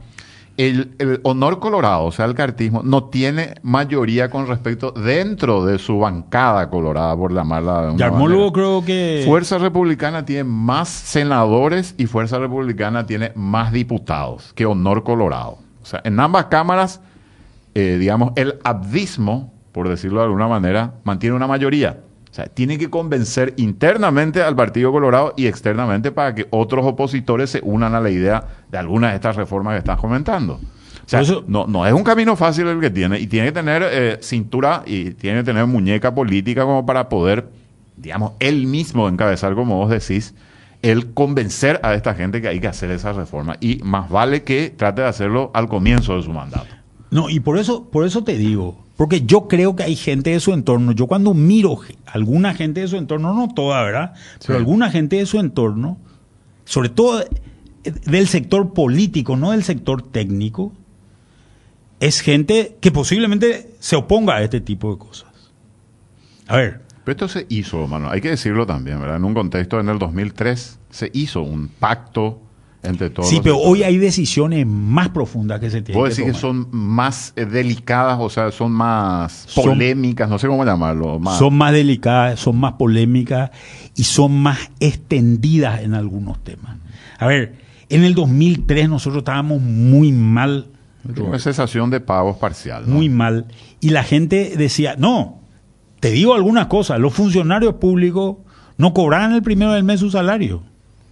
el, 0.57 0.95
el 1.00 1.19
honor 1.24 1.59
colorado, 1.59 2.05
o 2.05 2.12
sea, 2.12 2.25
el 2.25 2.33
cartismo, 2.33 2.81
no 2.83 3.05
tiene 3.05 3.55
mayoría 3.62 4.29
con 4.29 4.47
respecto 4.47 4.91
dentro 4.91 5.65
de 5.65 5.77
su 5.79 6.00
bancada 6.00 6.69
colorada, 6.69 7.15
por 7.15 7.33
llamarla 7.33 7.81
de 7.81 7.89
una 7.89 7.97
Yarmólogo 7.97 8.53
creo 8.53 8.86
que... 8.86 9.23
Fuerza 9.25 9.58
Republicana 9.58 10.25
tiene 10.25 10.45
más 10.45 10.88
senadores 10.89 11.95
y 11.97 12.06
Fuerza 12.06 12.39
Republicana 12.39 13.06
tiene 13.06 13.32
más 13.36 13.71
diputados 13.71 14.53
que 14.53 14.65
Honor 14.65 15.03
Colorado. 15.03 15.58
O 15.82 15.86
sea, 15.86 16.01
en 16.03 16.19
ambas 16.19 16.45
cámaras, 16.45 17.01
eh, 17.73 17.97
digamos, 17.99 18.32
el 18.36 18.60
abdismo, 18.63 19.53
por 19.71 19.89
decirlo 19.89 20.21
de 20.21 20.25
alguna 20.25 20.47
manera, 20.47 20.93
mantiene 21.03 21.36
una 21.36 21.47
mayoría. 21.47 21.99
O 22.36 22.38
sea, 22.38 22.48
tiene 22.48 22.78
que 22.78 22.89
convencer 22.89 23.54
internamente 23.56 24.43
al 24.43 24.58
Partido 24.58 24.91
Colorado 24.91 25.34
y 25.38 25.45
externamente 25.48 26.12
para 26.12 26.36
que 26.36 26.45
otros 26.50 26.86
opositores 26.86 27.50
se 27.50 27.62
unan 27.63 27.95
a 27.95 28.02
la 28.02 28.10
idea 28.10 28.45
de 28.69 28.78
algunas 28.78 29.12
de 29.12 29.15
estas 29.15 29.38
reformas 29.38 29.76
que 29.76 29.78
estás 29.78 29.98
comentando. 29.98 30.56
O 30.56 30.60
sea, 31.08 31.21
eso- 31.21 31.45
no, 31.48 31.65
no 31.65 31.86
es 31.88 31.93
un 31.93 32.04
camino 32.04 32.36
fácil 32.36 32.67
el 32.67 32.82
que 32.82 32.89
tiene 32.89 33.21
y 33.21 33.28
tiene 33.28 33.48
que 33.48 33.52
tener 33.54 33.84
eh, 33.89 34.17
cintura 34.21 34.84
y 34.86 35.12
tiene 35.12 35.39
que 35.39 35.43
tener 35.45 35.65
muñeca 35.65 36.13
política 36.13 36.63
como 36.65 36.86
para 36.86 37.08
poder, 37.08 37.48
digamos, 37.95 38.34
él 38.41 38.67
mismo 38.67 39.08
encabezar, 39.08 39.56
como 39.56 39.78
vos 39.78 39.89
decís, 39.89 40.36
el 40.82 41.13
convencer 41.13 41.80
a 41.84 41.93
esta 41.93 42.15
gente 42.15 42.41
que 42.41 42.50
hay 42.50 42.60
que 42.60 42.67
hacer 42.67 42.91
esa 42.91 43.13
reforma. 43.13 43.56
Y 43.62 43.78
más 43.82 44.10
vale 44.10 44.43
que 44.43 44.71
trate 44.76 45.04
de 45.04 45.08
hacerlo 45.08 45.52
al 45.54 45.69
comienzo 45.69 46.17
de 46.17 46.24
su 46.24 46.34
mandato. 46.34 46.67
No, 47.12 47.30
y 47.30 47.39
por 47.39 47.58
eso, 47.58 47.89
por 47.89 48.06
eso 48.06 48.26
te 48.26 48.36
digo, 48.38 48.84
porque 48.97 49.25
yo 49.25 49.47
creo 49.47 49.75
que 49.75 49.84
hay 49.84 49.95
gente 49.95 50.29
de 50.29 50.39
su 50.39 50.53
entorno, 50.53 50.91
yo 50.93 51.08
cuando 51.08 51.34
miro 51.34 51.79
alguna 52.05 52.53
gente 52.53 52.81
de 52.81 52.88
su 52.88 52.97
entorno, 52.97 53.34
no 53.34 53.53
toda, 53.53 53.84
¿verdad? 53.84 54.13
Pero 54.45 54.58
alguna 54.58 54.89
gente 54.89 55.17
de 55.17 55.25
su 55.25 55.39
entorno, 55.39 55.97
sobre 56.63 56.89
todo 56.89 57.21
eh, 57.21 57.29
del 58.05 58.27
sector 58.27 58.73
político, 58.73 59.36
no 59.36 59.51
del 59.51 59.63
sector 59.63 60.01
técnico, 60.01 60.71
es 61.99 62.21
gente 62.21 62.77
que 62.79 62.91
posiblemente 62.91 63.75
se 63.79 63.95
oponga 63.95 64.36
a 64.36 64.43
este 64.43 64.62
tipo 64.62 64.91
de 64.91 64.97
cosas. 64.97 65.29
A 66.47 66.58
ver, 66.58 66.81
Pero 67.03 67.12
esto 67.12 67.27
se 67.27 67.45
hizo, 67.49 67.88
mano, 67.88 68.10
hay 68.10 68.21
que 68.21 68.29
decirlo 68.29 68.65
también, 68.65 68.99
¿verdad? 68.99 69.17
En 69.17 69.25
un 69.25 69.34
contexto, 69.34 69.79
en 69.79 69.89
el 69.89 69.99
2003, 69.99 70.79
se 70.89 71.12
hizo 71.13 71.41
un 71.41 71.67
pacto 71.67 72.41
entre 72.86 73.10
todos 73.10 73.30
sí, 73.30 73.39
pero 73.43 73.56
sectores. 73.56 73.71
hoy 73.74 73.84
hay 73.84 73.98
decisiones 73.98 74.65
más 74.67 75.10
profundas 75.10 75.60
que 75.60 75.69
se 75.69 75.82
tienen 75.82 76.00
Puedo 76.00 76.10
decir 76.10 76.26
que 76.26 76.34
son 76.34 76.67
más 76.71 77.34
eh, 77.36 77.45
delicadas, 77.45 78.17
o 78.19 78.30
sea, 78.30 78.52
son 78.52 78.71
más 78.71 79.45
Son- 79.48 79.63
polémicas, 79.65 80.30
no 80.30 80.38
sé 80.39 80.48
cómo 80.48 80.63
llamarlo. 80.65 81.19
Más, 81.19 81.38
son 81.39 81.56
más 81.58 81.74
delicadas, 81.74 82.39
son 82.39 82.58
más 82.58 82.74
polémicas 82.74 83.52
y 83.95 84.04
son 84.04 84.39
más 84.41 84.58
extendidas 84.80 85.82
en 85.82 85.93
algunos 85.93 86.43
temas. 86.43 86.78
A 87.19 87.28
ver, 87.28 87.56
en 87.89 88.04
el 88.04 88.15
2003 88.15 88.89
nosotros 88.89 89.21
estábamos 89.21 89.62
muy 89.62 90.12
mal, 90.12 90.67
Una 91.17 91.39
cesación 91.39 91.89
de 91.89 92.00
pagos 92.00 92.38
parcial. 92.38 92.84
¿no? 92.88 92.95
muy 92.95 93.10
mal, 93.10 93.45
y 93.80 93.89
la 93.91 94.04
gente 94.04 94.54
decía, 94.58 94.95
no, 94.98 95.39
te 96.00 96.12
digo 96.12 96.34
algunas 96.34 96.65
cosas, 96.67 97.00
los 97.00 97.13
funcionarios 97.13 97.76
públicos 97.76 98.38
no 98.78 98.93
cobraban 98.93 99.32
el 99.34 99.41
primero 99.43 99.71
del 99.71 99.84
mes 99.84 100.00
su 100.02 100.10
salario, 100.12 100.63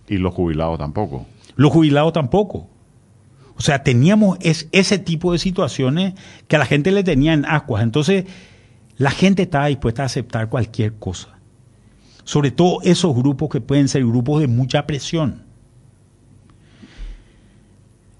Y 0.09 0.17
los 0.17 0.33
jubilados 0.33 0.77
tampoco. 0.79 1.25
Los 1.55 1.71
jubilados 1.71 2.13
tampoco. 2.13 2.69
O 3.55 3.61
sea, 3.61 3.83
teníamos 3.83 4.37
es- 4.41 4.67
ese 4.71 4.97
tipo 4.97 5.31
de 5.31 5.37
situaciones 5.37 6.13
que 6.47 6.55
a 6.55 6.59
la 6.59 6.65
gente 6.65 6.91
le 6.91 7.03
tenía 7.03 7.33
en 7.33 7.45
ascuas. 7.45 7.83
Entonces, 7.83 8.25
la 8.97 9.11
gente 9.11 9.43
estaba 9.43 9.67
dispuesta 9.67 10.03
a 10.03 10.07
aceptar 10.07 10.49
cualquier 10.49 10.93
cosa. 10.95 11.29
Sobre 12.23 12.51
todo 12.51 12.79
esos 12.83 13.15
grupos 13.15 13.49
que 13.49 13.61
pueden 13.61 13.87
ser 13.87 14.05
grupos 14.05 14.41
de 14.41 14.47
mucha 14.47 14.87
presión. 14.87 15.43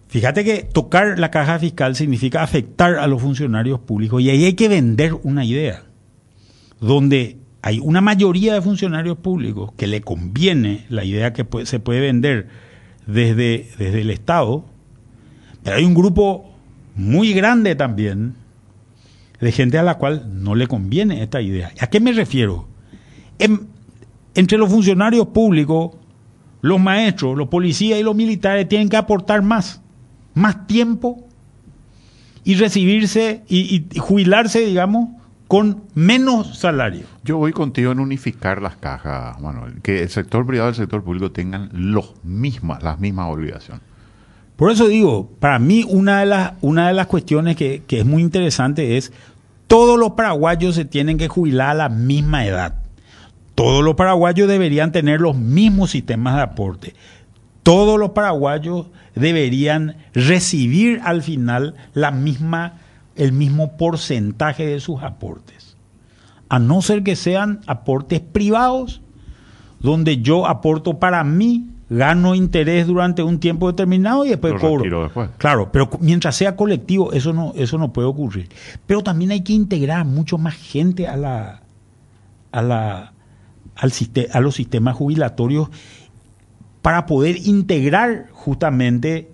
Fíjate 0.08 0.44
que 0.44 0.64
tocar 0.64 1.18
la 1.18 1.32
caja 1.32 1.58
fiscal 1.58 1.96
significa 1.96 2.44
afectar 2.44 2.96
a 2.98 3.08
los 3.08 3.22
funcionarios 3.22 3.80
públicos 3.80 4.22
y 4.22 4.30
ahí 4.30 4.46
hay 4.46 4.54
que 4.54 4.68
vender 4.68 5.16
una 5.24 5.44
idea 5.44 5.84
donde 6.80 7.38
hay 7.64 7.80
una 7.80 8.02
mayoría 8.02 8.54
de 8.54 8.62
funcionarios 8.62 9.18
públicos 9.18 9.72
que 9.76 9.88
le 9.88 10.02
conviene 10.02 10.86
la 10.90 11.04
idea 11.04 11.34
que 11.34 11.48
se 11.66 11.80
puede 11.80 12.02
vender 12.02 12.48
desde, 13.08 13.70
desde 13.78 14.02
el 14.02 14.10
Estado, 14.10 14.66
pero 15.64 15.78
hay 15.78 15.86
un 15.86 15.94
grupo 15.94 16.52
muy 16.96 17.34
grande 17.34 17.76
también 17.76 18.36
de 19.40 19.52
gente 19.52 19.78
a 19.78 19.84
la 19.84 19.98
cual 19.98 20.30
no 20.44 20.56
le 20.56 20.68
conviene 20.68 21.22
esta 21.24 21.42
idea. 21.42 21.72
¿A 21.80 21.88
qué 21.88 22.00
me 22.00 22.12
refiero? 22.14 22.68
En- 23.40 23.68
entre 24.36 24.58
los 24.58 24.70
funcionarios 24.72 25.28
públicos, 25.28 25.92
los 26.62 26.80
maestros, 26.80 27.38
los 27.38 27.50
policías 27.50 28.00
y 28.00 28.04
los 28.04 28.16
militares 28.16 28.68
tienen 28.70 28.90
que 28.90 28.98
aportar 28.98 29.42
más, 29.42 29.82
más 30.34 30.66
tiempo 30.66 31.28
y 32.44 32.56
recibirse 32.56 33.44
y 33.50 33.86
jubilarse, 34.00 34.66
digamos, 34.66 35.10
con 35.54 35.84
menos 35.94 36.58
salario. 36.58 37.06
Yo 37.24 37.38
voy 37.38 37.54
contigo 37.54 37.92
en 37.92 38.00
unificar 38.00 38.60
las 38.60 38.76
cajas, 38.76 39.40
Manuel. 39.40 39.84
Que 39.84 40.02
el 40.02 40.10
sector 40.10 40.48
privado 40.48 40.70
y 40.70 40.72
el 40.72 40.76
sector 40.76 41.04
público 41.04 41.32
tengan 41.32 41.70
los 41.72 42.16
mismas, 42.24 42.82
las 42.82 43.00
mismas 43.00 43.32
obligaciones. 43.32 43.84
Por 44.56 44.72
eso 44.72 44.88
digo, 44.88 45.30
para 45.40 45.60
mí 45.60 45.86
una 45.88 46.22
de 46.22 46.26
las, 46.26 46.54
una 46.62 46.88
de 46.88 46.96
las 46.96 47.06
cuestiones 47.06 47.56
que, 47.56 47.84
que 47.86 48.00
es 48.00 48.06
muy 48.08 48.24
interesante 48.24 48.98
es 48.98 49.14
todos 49.68 50.00
los 50.00 50.14
paraguayos 50.14 50.74
se 50.74 50.86
tienen 50.86 51.20
que 51.20 51.28
jubilar 51.28 51.70
a 51.70 51.76
la 51.76 51.90
misma 51.90 52.48
edad. 52.48 52.82
Todos 53.54 53.84
los 53.84 53.94
paraguayos 53.94 54.48
deberían 54.48 54.92
tener 54.92 55.22
los 55.22 55.38
mismos 55.38 55.92
sistemas 55.92 56.36
de 56.36 56.42
aporte. 56.42 56.96
Todos 57.62 58.00
los 58.00 58.10
paraguayos 58.10 58.88
deberían 59.14 59.98
recibir 60.16 61.00
al 61.04 61.22
final 61.22 61.76
la 61.94 62.10
misma 62.10 62.80
el 63.16 63.32
mismo 63.32 63.78
porcentaje 63.78 64.66
de 64.66 64.80
sus 64.80 65.02
aportes. 65.04 65.78
A 66.50 66.60
no 66.60 66.82
ser 66.82 67.04
que 67.04 67.16
sean 67.16 67.62
aportes 67.68 68.20
privados, 68.20 69.02
donde 69.80 70.22
yo 70.22 70.48
aporto 70.48 71.00
para 71.00 71.24
mí, 71.24 71.70
gano 71.90 72.34
interés 72.34 72.88
durante 72.88 73.22
un 73.22 73.40
tiempo 73.40 73.68
determinado 73.68 74.26
y 74.26 74.30
después 74.30 74.54
Lo 74.54 74.60
cobro. 74.60 75.04
después. 75.04 75.30
Claro, 75.38 75.72
pero 75.72 75.90
mientras 76.00 76.36
sea 76.36 76.56
colectivo, 76.56 77.12
eso 77.12 77.34
no, 77.34 77.54
eso 77.56 77.78
no 77.78 77.94
puede 77.94 78.08
ocurrir. 78.08 78.50
Pero 78.86 79.04
también 79.04 79.32
hay 79.32 79.42
que 79.42 79.54
integrar 79.54 80.06
mucho 80.06 80.38
más 80.38 80.56
gente 80.56 81.08
a 81.08 81.18
la, 81.18 81.62
a 82.52 82.62
la, 82.62 83.14
al 83.76 83.92
a 84.32 84.40
los 84.40 84.56
sistemas 84.56 84.96
jubilatorios 84.96 85.70
para 86.82 87.06
poder 87.06 87.38
integrar 87.46 88.28
justamente 88.32 89.32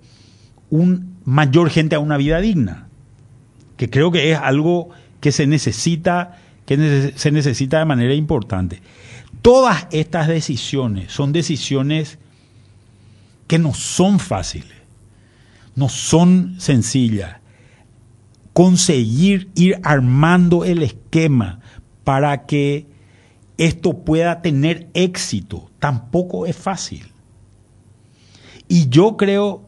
un 0.70 1.16
mayor 1.24 1.70
gente 1.70 1.96
a 1.96 1.98
una 1.98 2.16
vida 2.16 2.40
digna, 2.40 2.88
que 3.80 3.88
creo 3.88 4.10
que 4.10 4.30
es 4.30 4.38
algo 4.38 4.90
que 5.20 5.32
se 5.32 5.46
necesita, 5.46 6.36
que 6.66 7.14
se 7.16 7.30
necesita 7.30 7.78
de 7.78 7.86
manera 7.86 8.12
importante. 8.12 8.82
Todas 9.40 9.86
estas 9.90 10.28
decisiones 10.28 11.10
son 11.10 11.32
decisiones 11.32 12.18
que 13.46 13.58
no 13.58 13.72
son 13.72 14.18
fáciles, 14.18 14.76
no 15.76 15.88
son 15.88 16.56
sencillas. 16.60 17.38
Conseguir 18.52 19.48
ir 19.54 19.80
armando 19.82 20.66
el 20.66 20.82
esquema 20.82 21.60
para 22.04 22.44
que 22.44 22.86
esto 23.56 24.04
pueda 24.04 24.42
tener 24.42 24.90
éxito 24.92 25.70
tampoco 25.78 26.44
es 26.44 26.54
fácil. 26.54 27.06
Y 28.68 28.90
yo 28.90 29.16
creo 29.16 29.66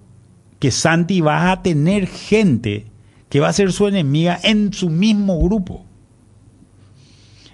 que 0.58 0.70
Santi 0.70 1.22
va 1.22 1.50
a 1.50 1.62
tener 1.62 2.06
gente 2.06 2.91
que 3.32 3.40
va 3.40 3.48
a 3.48 3.52
ser 3.54 3.72
su 3.72 3.88
enemiga 3.88 4.38
en 4.42 4.74
su 4.74 4.90
mismo 4.90 5.40
grupo. 5.40 5.86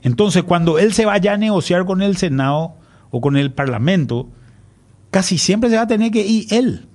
Entonces, 0.03 0.43
cuando 0.43 0.77
él 0.81 0.93
se 0.93 1.07
vaya 1.07 1.35
a 1.35 1.37
negociar 1.37 1.85
con 1.85 2.03
el 2.03 2.17
Senado 2.17 2.75
o 3.12 3.21
con 3.21 3.37
el 3.37 3.53
Parlamento, 3.53 4.29
casi 5.12 5.38
siempre 5.38 5.71
se 5.71 5.77
va 5.77 5.83
a 5.83 5.87
tener 5.87 6.11
que 6.11 6.27
ir 6.27 6.53
él. 6.53 6.88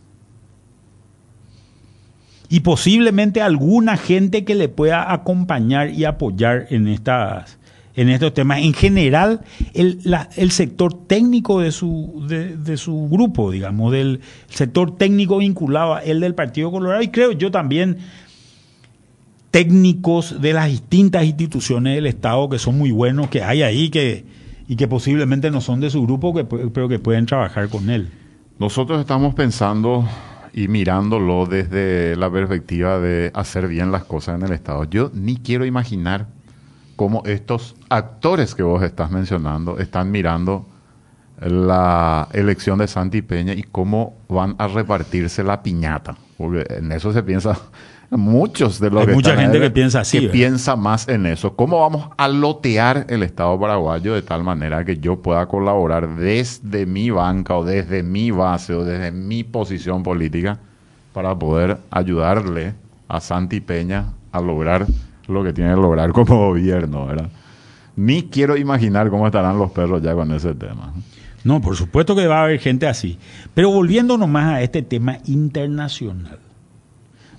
Y 2.49 2.59
posiblemente 2.59 3.41
alguna 3.41 3.95
gente 3.95 4.43
que 4.43 4.53
le 4.53 4.67
pueda 4.67 5.13
acompañar 5.13 5.91
y 5.91 6.03
apoyar 6.03 6.67
en, 6.69 6.89
estas, 6.89 7.57
en 7.95 8.09
estos 8.09 8.33
temas. 8.33 8.63
En 8.63 8.73
general, 8.73 9.45
el, 9.73 10.51
sector 10.51 11.07
técnico 11.07 11.61
de 11.61 11.71
su, 11.71 12.21
de 12.27 12.75
su 12.75 13.07
grupo, 13.09 13.49
digamos, 13.49 13.93
del 13.93 14.19
sector 14.49 14.97
técnico 14.97 15.37
vinculado 15.37 15.93
a 15.93 15.99
él 15.99 16.19
del 16.19 16.35
Partido 16.35 16.69
Colorado, 16.69 17.01
y 17.01 17.07
creo 17.07 17.31
yo 17.31 17.49
también 17.49 17.99
técnicos 19.53 20.41
de 20.41 20.51
las 20.51 20.67
distintas 20.67 21.25
instituciones 21.25 21.93
del 21.93 22.07
Estado 22.07 22.49
que 22.49 22.57
son 22.57 22.75
muy 22.75 22.89
buenos, 22.89 23.27
que 23.27 23.43
hay 23.43 23.61
ahí 23.61 23.91
que, 23.91 24.25
y 24.67 24.75
que 24.75 24.87
posiblemente 24.87 25.51
no 25.51 25.61
son 25.61 25.79
de 25.79 25.91
su 25.91 26.01
grupo, 26.01 26.33
que, 26.33 26.43
pero 26.43 26.89
que 26.89 26.97
pueden 26.97 27.27
trabajar 27.27 27.69
con 27.69 27.91
él. 27.91 28.09
Nosotros 28.57 28.99
estamos 28.99 29.35
pensando 29.35 30.09
y 30.53 30.67
mirándolo 30.69 31.45
desde 31.45 32.15
la 32.15 32.31
perspectiva 32.31 32.97
de 32.97 33.29
hacer 33.35 33.67
bien 33.67 33.91
las 33.91 34.05
cosas 34.05 34.39
en 34.39 34.47
el 34.47 34.53
Estado. 34.53 34.85
Yo 34.85 35.11
ni 35.13 35.37
quiero 35.37 35.65
imaginar 35.65 36.25
cómo 36.95 37.21
estos 37.27 37.75
actores 37.89 38.55
que 38.55 38.63
vos 38.63 38.81
estás 38.81 39.11
mencionando 39.11 39.77
están 39.77 40.09
mirando 40.09 40.65
la 41.39 42.27
elección 42.33 42.79
de 42.79 42.87
Santi 42.87 43.21
Peña 43.21 43.53
y 43.53 43.63
cómo 43.63 44.15
van 44.29 44.55
a 44.57 44.67
repartirse 44.67 45.43
la 45.43 45.61
piñata. 45.61 46.15
Porque 46.37 46.65
en 46.69 46.91
eso 46.91 47.11
se 47.13 47.23
piensa 47.23 47.57
muchos 48.09 48.79
de 48.79 48.89
los 48.89 49.01
Hay 49.01 49.07
que 49.07 49.13
mucha 49.13 49.29
están 49.31 49.45
gente 49.45 49.57
ahí 49.57 49.63
que 49.63 49.71
piensa 49.71 50.01
así, 50.01 50.17
que 50.17 50.25
¿verdad? 50.27 50.33
piensa 50.33 50.75
más 50.75 51.07
en 51.07 51.25
eso. 51.25 51.55
¿Cómo 51.55 51.79
vamos 51.79 52.09
a 52.17 52.27
lotear 52.27 53.05
el 53.09 53.23
Estado 53.23 53.59
paraguayo 53.59 54.13
de 54.13 54.21
tal 54.21 54.43
manera 54.43 54.85
que 54.85 54.97
yo 54.97 55.21
pueda 55.21 55.45
colaborar 55.47 56.15
desde 56.15 56.85
mi 56.85 57.09
banca 57.09 57.55
o 57.55 57.65
desde 57.65 58.03
mi 58.03 58.31
base 58.31 58.73
o 58.73 58.83
desde 58.83 59.11
mi 59.11 59.43
posición 59.43 60.03
política 60.03 60.59
para 61.13 61.37
poder 61.37 61.77
ayudarle 61.91 62.73
a 63.07 63.19
Santi 63.19 63.61
Peña 63.61 64.13
a 64.31 64.41
lograr 64.41 64.87
lo 65.27 65.43
que 65.43 65.53
tiene 65.53 65.75
que 65.75 65.81
lograr 65.81 66.11
como 66.11 66.47
gobierno, 66.49 67.05
¿verdad? 67.05 67.29
Ni 67.95 68.23
quiero 68.23 68.57
imaginar 68.57 69.09
cómo 69.09 69.27
estarán 69.27 69.57
los 69.59 69.71
perros 69.71 70.01
ya 70.01 70.15
con 70.15 70.31
ese 70.31 70.55
tema. 70.55 70.91
No, 71.43 71.61
por 71.61 71.75
supuesto 71.75 72.15
que 72.15 72.27
va 72.27 72.39
a 72.39 72.43
haber 72.43 72.59
gente 72.59 72.87
así. 72.87 73.17
Pero 73.53 73.69
volviendo 73.69 74.17
nomás 74.17 74.45
a 74.45 74.61
este 74.61 74.81
tema 74.81 75.17
internacional. 75.25 76.39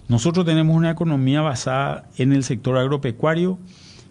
Nosotros 0.09 0.45
tenemos 0.45 0.77
una 0.77 0.91
economía 0.91 1.41
basada 1.41 2.09
en 2.19 2.33
el 2.33 2.45
sector 2.45 2.77
agropecuario 2.77 3.59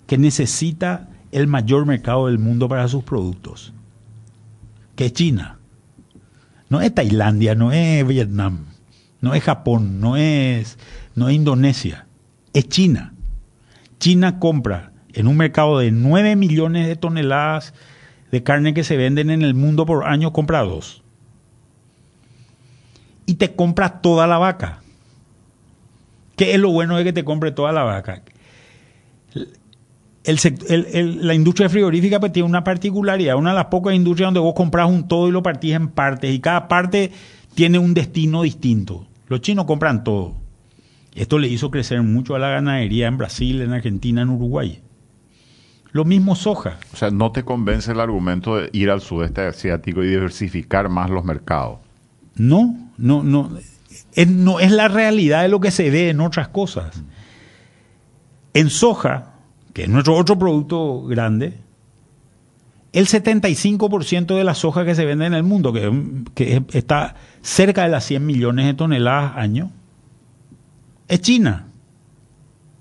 que 0.08 0.18
necesita 0.18 1.10
el 1.32 1.48
mayor 1.48 1.86
mercado 1.86 2.28
del 2.28 2.40
mundo 2.40 2.68
para 2.68 2.88
sus 2.88 3.04
productos, 3.04 3.74
que 4.96 5.08
es 5.08 5.14
China. 5.14 5.60
No 6.70 6.82
es 6.82 6.94
Tailandia, 6.94 7.54
no 7.54 7.72
es 7.72 8.06
Vietnam, 8.08 8.66
no 9.22 9.36
es 9.36 9.44
Japón, 9.44 10.00
no 10.00 10.18
es, 10.18 10.80
no 11.16 11.30
es 11.30 11.36
Indonesia, 11.36 12.08
es 12.54 12.68
China. 12.68 13.14
China 14.00 14.40
compra 14.40 14.92
en 15.14 15.28
un 15.28 15.38
mercado 15.38 15.78
de 15.80 15.92
9 15.92 16.36
millones 16.36 16.88
de 16.88 16.96
toneladas 16.96 17.74
de 18.34 18.42
carne 18.42 18.74
que 18.74 18.84
se 18.84 18.98
venden 18.98 19.30
en 19.30 19.44
el 19.44 19.54
mundo 19.54 19.86
por 19.86 20.08
año, 20.08 20.34
compra 20.34 20.64
dos. 20.64 21.04
Y 23.28 23.36
te 23.36 23.54
compra 23.56 24.02
toda 24.02 24.26
la 24.26 24.40
vaca. 24.40 24.82
¿Qué 26.36 26.56
es 26.56 26.60
lo 26.60 26.72
bueno 26.72 26.98
de 26.98 27.04
que 27.04 27.14
te 27.14 27.24
compre 27.24 27.52
toda 27.52 27.72
la 27.72 27.84
vaca? 27.84 28.24
El- 30.24 30.40
el- 30.68 31.28
la 31.28 31.36
industria 31.36 31.70
frigorífica 31.70 32.20
pues, 32.20 32.32
tiene 32.34 32.50
una 32.50 32.64
particularidad, 32.64 33.36
una 33.36 33.52
de 33.52 33.56
las 33.58 33.66
pocas 33.66 33.94
industrias 33.94 34.28
donde 34.30 34.40
vos 34.40 34.56
compras 34.56 34.90
un 34.90 35.08
todo 35.08 35.28
y 35.28 35.32
lo 35.32 35.44
partís 35.44 35.76
en 35.76 35.90
partes 35.90 36.34
y 36.34 36.40
cada 36.40 36.68
parte 36.68 37.12
tiene 37.54 37.78
un 37.78 37.94
destino 37.94 38.42
distinto. 38.42 39.06
Los 39.28 39.42
chinos 39.42 39.66
compran 39.66 40.04
todo. 40.04 40.34
Esto 41.14 41.38
le 41.38 41.50
hizo 41.50 41.70
crecer 41.70 42.02
mucho 42.02 42.34
a 42.34 42.40
la 42.40 42.50
ganadería 42.50 43.06
en 43.06 43.18
Brasil, 43.20 43.62
en 43.62 43.74
Argentina, 43.74 44.24
en 44.24 44.30
Uruguay. 44.30 44.82
Lo 45.94 46.04
mismo 46.06 46.36
soja. 46.36 46.78
O 46.94 46.98
sea, 46.98 47.10
¿no 47.12 47.32
te 47.32 47.44
convence 47.44 47.92
el 47.92 48.00
argumento 48.00 48.58
de 48.58 48.70
ir 48.74 48.90
al 48.90 49.00
sudeste 49.02 49.42
asiático 49.42 50.04
y 50.04 50.10
diversificar 50.10 50.90
más 50.90 51.10
los 51.10 51.24
mercados? 51.24 51.80
No, 52.36 52.76
no, 52.98 53.24
no. 53.24 53.52
Es, 54.16 54.28
no 54.28 54.60
es 54.60 54.72
la 54.72 54.88
realidad 54.88 55.44
de 55.44 55.50
lo 55.50 55.60
que 55.60 55.72
se 55.72 55.90
ve 55.92 56.10
en 56.10 56.20
otras 56.20 56.48
cosas. 56.50 57.02
En 58.56 58.70
soja, 58.70 59.34
que 59.74 59.84
es 59.84 59.90
nuestro 59.90 60.16
otro 60.16 60.38
producto 60.38 61.04
grande, 61.04 61.60
el 62.92 63.08
75% 63.08 64.36
de 64.36 64.44
la 64.44 64.54
soja 64.56 64.86
que 64.86 64.94
se 64.96 65.06
vende 65.06 65.26
en 65.28 65.34
el 65.34 65.44
mundo, 65.44 65.74
que, 65.74 65.92
que 66.36 66.58
es- 66.58 66.62
está 66.76 67.16
cerca 67.42 67.84
de 67.84 67.90
las 67.90 68.04
100 68.06 68.26
millones 68.26 68.66
de 68.66 68.74
toneladas 68.74 69.34
año, 69.36 69.72
es 71.08 71.22
China. 71.22 71.68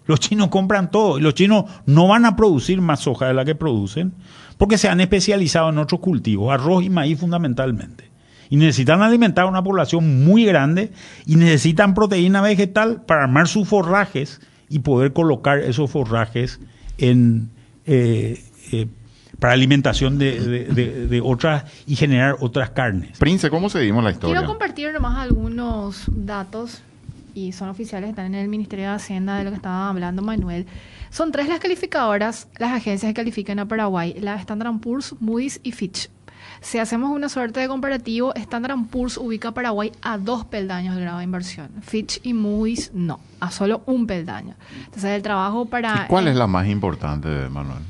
Los 0.06 0.20
chinos 0.20 0.48
compran 0.48 0.90
todo 0.90 1.18
y 1.18 1.22
los 1.22 1.34
chinos 1.34 1.64
no 1.86 2.08
van 2.08 2.24
a 2.24 2.34
producir 2.36 2.80
más 2.80 3.00
soja 3.00 3.26
de 3.28 3.34
la 3.34 3.44
que 3.44 3.54
producen 3.54 4.12
porque 4.58 4.78
se 4.78 4.88
han 4.88 5.00
especializado 5.00 5.68
en 5.70 5.78
otros 5.78 6.00
cultivos, 6.00 6.52
arroz 6.52 6.84
y 6.84 6.90
maíz 6.90 7.18
fundamentalmente. 7.18 8.10
Y 8.50 8.56
necesitan 8.56 9.00
alimentar 9.02 9.44
a 9.46 9.48
una 9.48 9.62
población 9.62 10.24
muy 10.24 10.44
grande 10.44 10.92
y 11.26 11.36
necesitan 11.36 11.94
proteína 11.94 12.42
vegetal 12.42 13.02
para 13.06 13.22
armar 13.24 13.48
sus 13.48 13.66
forrajes 13.66 14.40
y 14.68 14.80
poder 14.80 15.12
colocar 15.12 15.58
esos 15.60 15.90
forrajes 15.90 16.60
en, 16.98 17.50
eh, 17.86 18.44
eh, 18.72 18.86
para 19.38 19.54
alimentación 19.54 20.18
de, 20.18 20.38
de- 20.38 20.64
de- 20.66 21.06
de 21.08 21.20
otras 21.20 21.64
y 21.86 21.96
generar 21.96 22.36
otras 22.40 22.70
carnes. 22.70 23.18
Prince, 23.18 23.48
¿cómo 23.50 23.68
seguimos 23.70 24.04
la 24.04 24.10
historia? 24.10 24.36
Quiero 24.36 24.48
compartir 24.48 24.92
nomás 24.92 25.16
algunos 25.18 26.04
datos 26.08 26.82
y 27.34 27.52
son 27.52 27.68
oficiales, 27.68 28.10
están 28.10 28.26
en 28.26 28.34
el 28.34 28.48
Ministerio 28.48 28.86
de 28.86 28.94
Hacienda 28.94 29.36
de 29.36 29.44
lo 29.44 29.50
que 29.50 29.56
estaba 29.56 29.88
hablando 29.88 30.22
Manuel. 30.22 30.66
Son 31.10 31.32
tres 31.32 31.48
las 31.48 31.60
calificadoras, 31.60 32.48
las 32.58 32.72
agencias 32.72 33.10
que 33.10 33.14
califican 33.14 33.58
a 33.58 33.66
Paraguay, 33.66 34.14
la 34.20 34.36
Standard 34.36 34.78
Poor's, 34.80 35.14
Moody's 35.20 35.60
y 35.62 35.72
Fitch. 35.72 36.08
Si 36.60 36.78
hacemos 36.78 37.10
una 37.10 37.28
suerte 37.28 37.60
de 37.60 37.68
comparativo, 37.68 38.34
Standard 38.34 38.76
Poor's 38.90 39.16
ubica 39.16 39.48
a 39.48 39.52
Paraguay 39.52 39.92
a 40.00 40.16
dos 40.16 40.44
peldaños 40.44 40.94
del 40.94 41.04
grado 41.04 41.18
de 41.18 41.24
inversión. 41.24 41.70
Fitch 41.82 42.20
y 42.22 42.34
Moody's 42.34 42.92
no, 42.94 43.20
a 43.40 43.50
solo 43.50 43.82
un 43.86 44.06
peldaño. 44.06 44.54
Entonces 44.84 45.10
el 45.10 45.22
trabajo 45.22 45.66
para... 45.66 46.04
¿Y 46.04 46.08
cuál 46.08 46.28
eh, 46.28 46.30
es 46.30 46.36
la 46.36 46.46
más 46.46 46.66
importante, 46.68 47.28
Manuel? 47.48 47.82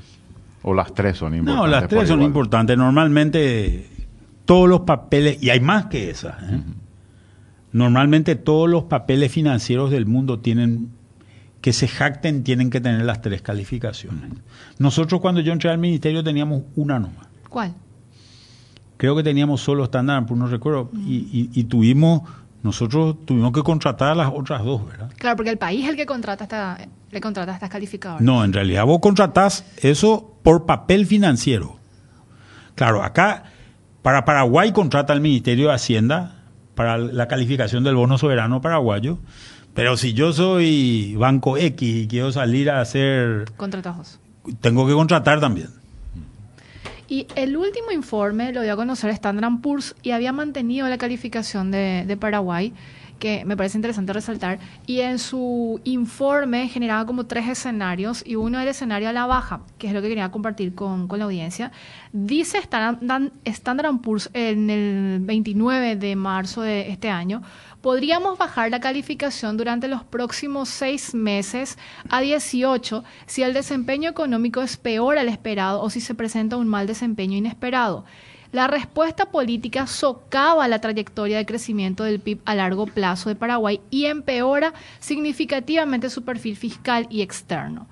¿O 0.62 0.74
las 0.74 0.94
tres 0.94 1.18
son 1.18 1.35
importantes? 1.35 1.57
No, 1.57 1.66
las 1.66 1.88
tres 1.88 2.09
son 2.09 2.18
igual? 2.18 2.28
importantes. 2.28 2.78
Normalmente 2.78 3.88
todos 4.44 4.68
los 4.68 4.81
papeles, 4.81 5.42
y 5.42 5.50
hay 5.50 5.61
más 5.61 5.87
que 5.87 6.11
esas, 6.11 6.42
¿eh? 6.42 6.61
Normalmente 7.72 8.35
todos 8.37 8.68
los 8.68 8.85
papeles 8.85 9.32
financieros 9.32 9.90
del 9.90 10.06
mundo 10.06 10.38
tienen 10.40 10.90
que 11.61 11.72
se 11.72 11.87
jacten 11.88 12.42
tienen 12.42 12.70
que 12.70 12.80
tener 12.80 13.02
las 13.04 13.20
tres 13.22 13.40
calificaciones. 13.40 14.30
Nosotros 14.78 15.20
cuando 15.20 15.40
yo 15.40 15.52
entré 15.52 15.70
al 15.70 15.78
ministerio 15.78 16.24
teníamos 16.24 16.62
una 16.76 16.98
nomás. 16.98 17.26
¿Cuál? 17.48 17.72
Creo 18.96 19.16
que 19.16 19.22
teníamos 19.22 19.61
solo 19.61 19.85
Standard 19.85 20.26
Poor's, 20.26 20.40
no 20.40 20.46
recuerdo, 20.48 20.90
y, 20.94 21.16
y- 21.32 21.50
y 21.61 21.64
tuvimos, 21.64 22.22
nosotros 22.62 23.16
tuvimos 23.24 23.52
que 23.52 23.62
contratar 23.62 24.08
a 24.11 24.14
las 24.14 24.32
otras 24.32 24.64
dos, 24.64 24.87
¿verdad? 24.87 25.11
Claro, 25.16 25.37
porque 25.37 25.50
el 25.50 25.58
país 25.58 25.85
es 25.85 25.90
el 25.90 25.96
que 25.96 26.06
contrata 26.06 26.44
esta, 26.44 26.78
le 27.11 27.20
contrata 27.20 27.52
a 27.52 27.54
estas 27.54 27.70
calificadoras. 27.70 28.22
No, 28.22 28.44
en 28.44 28.52
realidad 28.52 28.85
vos 28.85 29.00
contratás 29.00 29.64
eso 29.82 30.37
por 30.42 30.66
papel 30.66 31.06
financiero. 31.06 31.76
Claro, 32.74 33.02
acá 33.02 33.44
para 34.02 34.24
Paraguay 34.24 34.72
contrata 34.72 35.12
el 35.12 35.20
Ministerio 35.20 35.68
de 35.68 35.74
Hacienda 35.74 36.41
para 36.74 36.98
la 36.98 37.28
calificación 37.28 37.85
del 37.85 37.94
bono 37.94 38.18
soberano 38.18 38.61
paraguayo. 38.61 39.18
Pero 39.74 39.96
si 39.96 40.12
yo 40.12 40.32
soy 40.32 41.14
Banco 41.16 41.56
X 41.56 42.04
y 42.04 42.06
quiero 42.06 42.30
salir 42.32 42.70
a 42.70 42.80
hacer... 42.80 43.46
Contratajos. 43.56 44.20
Tengo 44.61 44.87
que 44.87 44.92
contratar 44.92 45.40
también. 45.40 45.68
Y 47.08 47.26
el 47.37 47.56
último 47.56 47.90
informe 47.90 48.52
lo 48.52 48.62
dio 48.62 48.72
a 48.72 48.76
conocer 48.76 49.11
Standard 49.11 49.61
Poor's 49.61 49.94
y 50.02 50.12
había 50.12 50.32
mantenido 50.32 50.88
la 50.88 50.98
calificación 50.98 51.70
de, 51.70 52.04
de 52.06 52.16
Paraguay 52.16 52.72
que 53.22 53.44
me 53.44 53.56
parece 53.56 53.78
interesante 53.78 54.12
resaltar, 54.12 54.58
y 54.85 54.98
en 54.98 55.20
su 55.20 55.80
informe 55.85 56.66
generaba 56.66 57.06
como 57.06 57.26
tres 57.26 57.48
escenarios, 57.48 58.24
y 58.26 58.35
uno 58.35 58.58
era 58.58 58.64
el 58.64 58.68
escenario 58.70 59.08
a 59.08 59.12
la 59.12 59.26
baja, 59.26 59.61
que 59.78 59.87
es 59.87 59.92
lo 59.92 60.02
que 60.02 60.08
quería 60.08 60.32
compartir 60.32 60.74
con, 60.74 61.06
con 61.06 61.20
la 61.20 61.26
audiencia. 61.26 61.70
Dice 62.12 62.58
Standard 62.58 64.00
Poor's 64.00 64.28
en 64.32 64.68
el 64.70 65.20
29 65.20 65.94
de 65.94 66.16
marzo 66.16 66.62
de 66.62 66.90
este 66.90 67.11
año, 67.11 67.42
podríamos 67.80 68.38
bajar 68.38 68.72
la 68.72 68.80
calificación 68.80 69.56
durante 69.56 69.87
los 69.87 70.02
próximos 70.02 70.68
seis 70.68 71.14
meses 71.14 71.78
a 72.11 72.20
18 72.22 73.04
si 73.26 73.44
el 73.44 73.54
desempeño 73.54 74.11
económico 74.11 74.62
es 74.62 74.76
peor 74.76 75.16
al 75.16 75.28
esperado 75.28 75.80
o 75.80 75.90
si 75.90 76.00
se 76.00 76.16
presenta 76.16 76.56
un 76.56 76.66
mal 76.66 76.88
desempeño 76.88 77.37
inesperado. 77.37 78.04
La 78.53 78.67
respuesta 78.67 79.31
política 79.31 79.87
socava 79.87 80.69
la 80.69 80.79
trayectoria 80.79 81.38
de 81.38 81.47
crecimiento 81.47 82.05
del 82.05 82.21
PIB 82.21 82.43
a 82.45 82.55
largo 82.55 82.85
plazo 82.85 83.31
de 83.31 83.35
Paraguay 83.35 83.81
y 83.88 84.05
empeora 84.05 84.75
significativamente 85.01 86.11
su 86.11 86.23
perfil 86.23 86.55
fiscal 86.59 87.07
y 87.09 87.23
externo. 87.23 87.87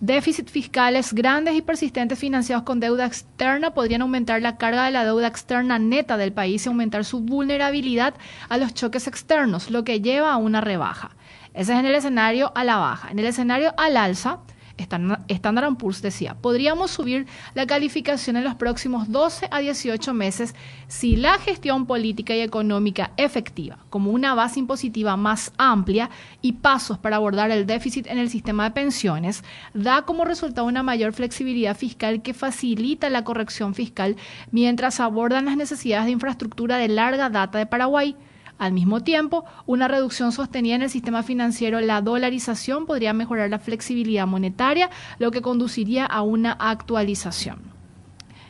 Déficits 0.00 0.50
fiscales 0.50 1.12
grandes 1.12 1.54
y 1.54 1.62
persistentes 1.62 2.18
financiados 2.18 2.64
con 2.64 2.80
deuda 2.80 3.06
externa 3.06 3.72
podrían 3.72 4.02
aumentar 4.02 4.42
la 4.42 4.56
carga 4.56 4.84
de 4.84 4.90
la 4.90 5.04
deuda 5.04 5.28
externa 5.28 5.78
neta 5.78 6.16
del 6.16 6.32
país 6.32 6.66
y 6.66 6.68
aumentar 6.68 7.04
su 7.04 7.20
vulnerabilidad 7.20 8.14
a 8.48 8.58
los 8.58 8.74
choques 8.74 9.06
externos, 9.06 9.70
lo 9.70 9.84
que 9.84 10.00
lleva 10.00 10.32
a 10.32 10.38
una 10.38 10.60
rebaja. 10.60 11.12
Ese 11.54 11.72
es 11.72 11.78
en 11.78 11.86
el 11.86 11.94
escenario 11.94 12.50
a 12.56 12.64
la 12.64 12.78
baja. 12.78 13.12
En 13.12 13.20
el 13.20 13.26
escenario 13.26 13.72
al 13.76 13.96
alza, 13.96 14.40
Standard 14.76 15.76
Poor's 15.76 16.02
decía, 16.02 16.34
podríamos 16.34 16.90
subir 16.90 17.26
la 17.54 17.66
calificación 17.66 18.36
en 18.36 18.44
los 18.44 18.54
próximos 18.56 19.10
12 19.10 19.48
a 19.50 19.58
18 19.60 20.14
meses 20.14 20.54
si 20.88 21.16
la 21.16 21.38
gestión 21.38 21.86
política 21.86 22.34
y 22.34 22.40
económica 22.40 23.12
efectiva, 23.16 23.78
como 23.90 24.10
una 24.10 24.34
base 24.34 24.58
impositiva 24.58 25.16
más 25.16 25.52
amplia 25.58 26.10
y 26.42 26.52
pasos 26.52 26.98
para 26.98 27.16
abordar 27.16 27.50
el 27.50 27.66
déficit 27.66 28.06
en 28.06 28.18
el 28.18 28.30
sistema 28.30 28.64
de 28.64 28.70
pensiones, 28.72 29.44
da 29.74 30.02
como 30.02 30.24
resultado 30.24 30.66
una 30.66 30.82
mayor 30.82 31.12
flexibilidad 31.12 31.76
fiscal 31.76 32.22
que 32.22 32.34
facilita 32.34 33.10
la 33.10 33.24
corrección 33.24 33.74
fiscal 33.74 34.16
mientras 34.50 35.00
abordan 35.00 35.46
las 35.46 35.56
necesidades 35.56 36.06
de 36.06 36.12
infraestructura 36.12 36.78
de 36.78 36.88
larga 36.88 37.30
data 37.30 37.58
de 37.58 37.66
Paraguay 37.66 38.16
al 38.58 38.72
mismo 38.72 39.02
tiempo, 39.02 39.44
una 39.66 39.88
reducción 39.88 40.32
sostenida 40.32 40.76
en 40.76 40.82
el 40.82 40.90
sistema 40.90 41.22
financiero, 41.22 41.80
la 41.80 42.00
dolarización, 42.00 42.86
podría 42.86 43.12
mejorar 43.12 43.50
la 43.50 43.58
flexibilidad 43.58 44.26
monetaria, 44.26 44.90
lo 45.18 45.30
que 45.30 45.42
conduciría 45.42 46.06
a 46.06 46.22
una 46.22 46.52
actualización 46.52 47.74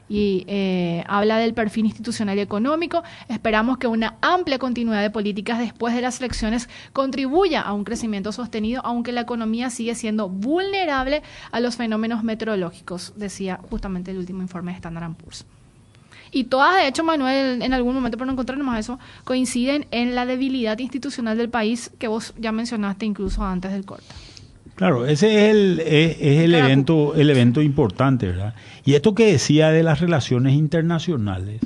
y 0.08 0.44
eh, 0.48 1.04
habla 1.06 1.38
del 1.38 1.54
perfil 1.54 1.86
institucional 1.86 2.38
y 2.38 2.42
económico. 2.42 3.02
Esperamos 3.28 3.78
que 3.78 3.86
una 3.86 4.16
amplia 4.20 4.58
continuidad 4.58 5.02
de 5.02 5.10
políticas 5.10 5.58
después 5.58 5.94
de 5.94 6.02
las 6.02 6.20
elecciones 6.20 6.68
contribuya 6.92 7.62
a 7.62 7.72
un 7.72 7.84
crecimiento 7.84 8.32
sostenido, 8.32 8.82
aunque 8.84 9.12
la 9.12 9.22
economía 9.22 9.70
sigue 9.70 9.94
siendo 9.94 10.28
vulnerable 10.28 11.22
a 11.52 11.60
los 11.60 11.76
fenómenos 11.76 12.22
meteorológicos, 12.22 13.14
decía 13.16 13.60
justamente 13.70 14.10
el 14.10 14.18
último 14.18 14.42
informe 14.42 14.72
de 14.72 14.76
Standard 14.76 15.14
Poor's. 15.14 15.46
Y 16.34 16.44
todas, 16.44 16.74
de 16.74 16.88
hecho, 16.88 17.04
Manuel, 17.04 17.62
en 17.62 17.72
algún 17.72 17.94
momento, 17.94 18.18
por 18.18 18.26
no 18.26 18.32
encontrarnos 18.32 18.66
más 18.66 18.80
eso, 18.80 18.98
coinciden 19.22 19.86
en 19.92 20.16
la 20.16 20.26
debilidad 20.26 20.76
institucional 20.80 21.38
del 21.38 21.48
país 21.48 21.92
que 21.96 22.08
vos 22.08 22.34
ya 22.36 22.50
mencionaste 22.50 23.06
incluso 23.06 23.44
antes 23.44 23.70
del 23.70 23.84
corte. 23.84 24.12
Claro, 24.74 25.06
ese 25.06 25.28
es 25.28 25.54
el, 25.54 25.78
es, 25.78 26.18
el 26.20 26.52
evento, 26.56 27.14
el 27.14 27.30
evento 27.30 27.62
importante, 27.62 28.26
¿verdad? 28.26 28.54
Y 28.84 28.94
esto 28.94 29.14
que 29.14 29.30
decía 29.30 29.70
de 29.70 29.84
las 29.84 30.00
relaciones 30.00 30.54
internacionales, 30.54 31.60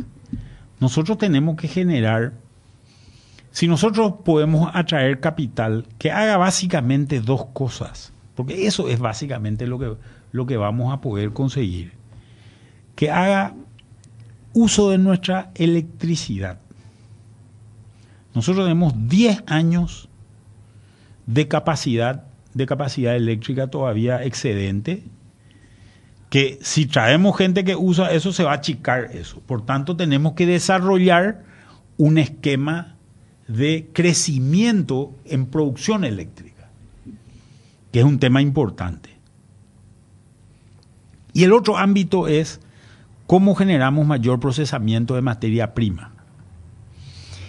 nosotros 0.80 1.16
tenemos 1.16 1.56
que 1.56 1.68
generar, 1.68 2.34
si 3.50 3.68
nosotros 3.68 4.16
podemos 4.22 4.70
atraer 4.74 5.20
capital 5.20 5.86
que 5.96 6.12
haga 6.12 6.36
básicamente 6.36 7.20
dos 7.20 7.46
cosas, 7.54 8.12
porque 8.34 8.66
eso 8.66 8.90
es 8.90 8.98
básicamente 8.98 9.66
lo 9.66 9.78
que, 9.78 9.94
lo 10.32 10.44
que 10.44 10.58
vamos 10.58 10.92
a 10.92 11.00
poder 11.00 11.32
conseguir, 11.32 11.92
que 12.94 13.10
haga 13.10 13.54
uso 14.60 14.90
de 14.90 14.98
nuestra 14.98 15.50
electricidad. 15.54 16.58
Nosotros 18.34 18.64
tenemos 18.64 18.94
10 19.08 19.44
años 19.46 20.08
de 21.26 21.48
capacidad, 21.48 22.24
de 22.54 22.66
capacidad 22.66 23.14
eléctrica 23.14 23.68
todavía 23.68 24.24
excedente, 24.24 25.04
que 26.30 26.58
si 26.60 26.86
traemos 26.86 27.36
gente 27.36 27.64
que 27.64 27.76
usa 27.76 28.12
eso 28.12 28.32
se 28.32 28.42
va 28.42 28.52
a 28.52 28.56
achicar 28.56 29.10
eso. 29.12 29.40
Por 29.40 29.64
tanto, 29.64 29.96
tenemos 29.96 30.34
que 30.34 30.46
desarrollar 30.46 31.44
un 31.96 32.18
esquema 32.18 32.96
de 33.46 33.88
crecimiento 33.92 35.14
en 35.24 35.46
producción 35.46 36.04
eléctrica, 36.04 36.68
que 37.92 38.00
es 38.00 38.04
un 38.04 38.18
tema 38.18 38.42
importante. 38.42 39.10
Y 41.32 41.44
el 41.44 41.52
otro 41.52 41.78
ámbito 41.78 42.28
es 42.28 42.60
¿Cómo 43.28 43.54
generamos 43.54 44.06
mayor 44.06 44.40
procesamiento 44.40 45.14
de 45.14 45.20
materia 45.20 45.74
prima? 45.74 46.12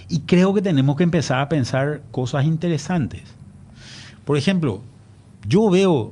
Y 0.09 0.19
creo 0.19 0.53
que 0.53 0.61
tenemos 0.61 0.97
que 0.97 1.03
empezar 1.03 1.39
a 1.39 1.47
pensar 1.47 2.01
cosas 2.11 2.43
interesantes. 2.43 3.33
Por 4.25 4.35
ejemplo, 4.35 4.81
yo 5.47 5.69
veo 5.69 6.11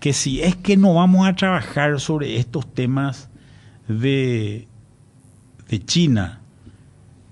que 0.00 0.12
si 0.12 0.42
es 0.42 0.56
que 0.56 0.76
no 0.76 0.94
vamos 0.94 1.28
a 1.28 1.36
trabajar 1.36 2.00
sobre 2.00 2.36
estos 2.36 2.66
temas 2.66 3.28
de, 3.86 4.66
de 5.68 5.84
China, 5.84 6.40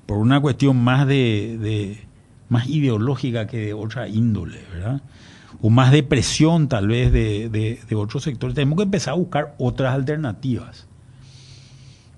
por 0.06 0.18
una 0.18 0.40
cuestión 0.40 0.84
más 0.84 1.08
de, 1.08 1.98
más 2.48 2.68
ideológica 2.68 3.48
que 3.48 3.58
de 3.58 3.74
otra 3.74 4.06
índole, 4.06 4.60
¿verdad? 4.72 5.02
O 5.60 5.68
más 5.68 5.90
de 5.90 6.04
presión 6.04 6.68
tal 6.68 6.86
vez 6.86 7.10
de, 7.10 7.48
de 7.88 7.96
otros 7.96 8.22
sectores, 8.22 8.54
tenemos 8.54 8.76
que 8.76 8.84
empezar 8.84 9.14
a 9.14 9.16
buscar 9.16 9.56
otras 9.58 9.94
alternativas. 9.94 10.86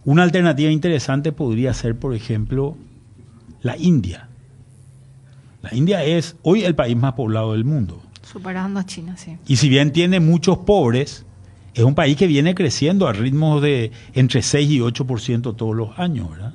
Una 0.04 0.22
alternativa 0.22 0.70
interesante 0.70 1.32
podría 1.32 1.72
ser, 1.72 1.98
por 1.98 2.14
ejemplo, 2.14 2.76
la 3.62 3.76
India. 3.76 4.28
La 5.62 5.74
India 5.74 6.04
es 6.04 6.36
hoy 6.42 6.64
el 6.64 6.74
país 6.74 6.96
más 6.96 7.14
poblado 7.14 7.52
del 7.52 7.64
mundo. 7.64 8.02
Superando 8.22 8.80
a 8.80 8.84
China, 8.84 9.16
sí. 9.16 9.38
Y 9.46 9.56
si 9.56 9.68
bien 9.68 9.92
tiene 9.92 10.20
muchos 10.20 10.58
pobres, 10.58 11.24
es 11.74 11.84
un 11.84 11.94
país 11.94 12.16
que 12.16 12.26
viene 12.26 12.54
creciendo 12.54 13.08
a 13.08 13.12
ritmos 13.12 13.62
de 13.62 13.92
entre 14.12 14.42
6 14.42 14.70
y 14.70 14.78
8% 14.78 15.56
todos 15.56 15.74
los 15.74 15.98
años, 15.98 16.30
¿verdad? 16.30 16.54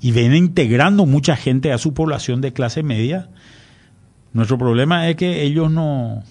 Y 0.00 0.12
viene 0.12 0.36
integrando 0.36 1.06
mucha 1.06 1.36
gente 1.36 1.72
a 1.72 1.78
su 1.78 1.94
población 1.94 2.42
de 2.42 2.52
clase 2.52 2.82
media. 2.82 3.30
Nuestro 4.34 4.58
problema 4.58 5.08
es 5.08 5.16
que 5.16 5.42
ellos 5.42 5.70
no, 5.70 6.22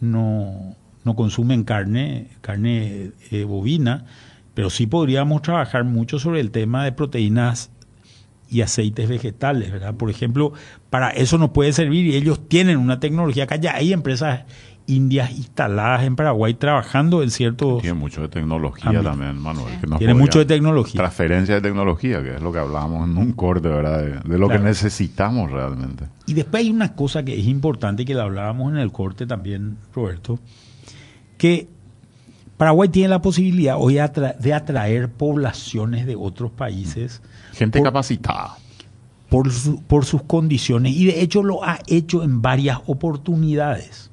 no, 0.00 0.76
no 1.04 1.16
consumen 1.16 1.64
carne, 1.64 2.28
carne 2.42 3.12
eh, 3.30 3.44
bovina, 3.44 4.04
pero 4.60 4.68
sí 4.68 4.86
podríamos 4.86 5.40
trabajar 5.40 5.84
mucho 5.84 6.18
sobre 6.18 6.38
el 6.40 6.50
tema 6.50 6.84
de 6.84 6.92
proteínas 6.92 7.70
y 8.50 8.60
aceites 8.60 9.08
vegetales, 9.08 9.72
¿verdad? 9.72 9.94
Por 9.94 10.10
ejemplo, 10.10 10.52
para 10.90 11.08
eso 11.08 11.38
nos 11.38 11.48
puede 11.48 11.72
servir 11.72 12.04
y 12.04 12.14
ellos 12.14 12.46
tienen 12.46 12.76
una 12.76 13.00
tecnología 13.00 13.44
acá 13.44 13.56
ya 13.56 13.74
hay 13.74 13.94
empresas 13.94 14.40
indias 14.86 15.30
instaladas 15.30 16.02
en 16.02 16.14
Paraguay 16.14 16.52
trabajando 16.52 17.22
en 17.22 17.30
ciertos... 17.30 17.80
Tiene 17.80 17.98
mucho 17.98 18.20
de 18.20 18.28
tecnología 18.28 19.02
también, 19.02 19.38
Manuel. 19.38 19.78
Tiene 19.96 20.12
mucho 20.12 20.40
de 20.40 20.44
tecnología. 20.44 20.98
Transferencia 20.98 21.54
de 21.54 21.62
tecnología, 21.62 22.22
que 22.22 22.34
es 22.34 22.42
lo 22.42 22.52
que 22.52 22.58
hablábamos 22.58 23.08
en 23.08 23.16
un 23.16 23.32
corte, 23.32 23.66
¿verdad? 23.66 24.22
De, 24.22 24.38
lo 24.38 24.46
que 24.46 24.58
necesitamos 24.58 25.50
realmente. 25.50 26.04
Y 26.26 26.34
después 26.34 26.64
hay 26.64 26.70
una 26.70 26.94
cosa 26.94 27.24
que 27.24 27.40
es 27.40 27.46
importante, 27.46 28.04
que 28.04 28.12
la 28.12 28.24
hablábamos 28.24 28.74
en 28.74 28.78
el 28.78 28.92
corte 28.92 29.26
también, 29.26 29.78
Roberto, 29.94 30.38
que 31.38 31.79
Paraguay 32.60 32.90
tiene 32.90 33.08
la 33.08 33.22
posibilidad 33.22 33.76
hoy 33.78 33.94
de 33.94 34.52
atraer 34.52 35.08
poblaciones 35.08 36.04
de 36.04 36.14
otros 36.14 36.50
países. 36.50 37.22
Gente 37.54 37.82
capacitada. 37.82 38.58
Por, 39.30 39.48
por 39.86 40.04
sus 40.04 40.24
condiciones 40.24 40.94
y 40.94 41.06
de 41.06 41.22
hecho 41.22 41.42
lo 41.42 41.64
ha 41.64 41.78
hecho 41.86 42.22
en 42.22 42.42
varias 42.42 42.80
oportunidades. 42.84 44.10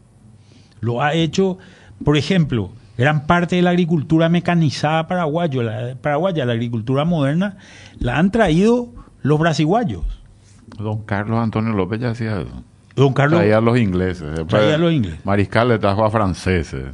Lo 0.79 1.01
ha 1.01 1.13
hecho, 1.13 1.57
por 2.05 2.15
ejemplo, 2.15 2.69
gran 2.97 3.27
parte 3.27 3.57
de 3.57 3.63
la 3.63 3.71
agricultura 3.71 4.29
mecanizada 4.29 5.09
paraguayo, 5.09 5.61
la, 5.61 5.97
paraguaya, 6.01 6.45
la 6.45 6.53
agricultura 6.53 7.03
moderna, 7.03 7.57
la 7.99 8.17
han 8.17 8.31
traído 8.31 8.93
los 9.23 9.39
brasiguayos. 9.39 10.05
Don 10.77 11.01
Carlos 11.01 11.39
Antonio 11.39 11.73
López 11.73 11.99
ya 11.99 12.11
hacía 12.11 12.39
eso. 12.39 12.63
Don 12.95 13.11
Carlos. 13.11 13.41
Traía 13.41 13.57
a 13.57 13.61
los 13.61 13.77
ingleses. 13.77 14.29
Después, 14.29 14.47
Traía 14.47 14.75
a 14.75 14.77
los 14.77 14.93
ingleses. 14.93 15.25
Mariscal 15.25 15.67
le 15.67 15.79
trajo 15.79 16.05
a 16.05 16.09
franceses. 16.09 16.85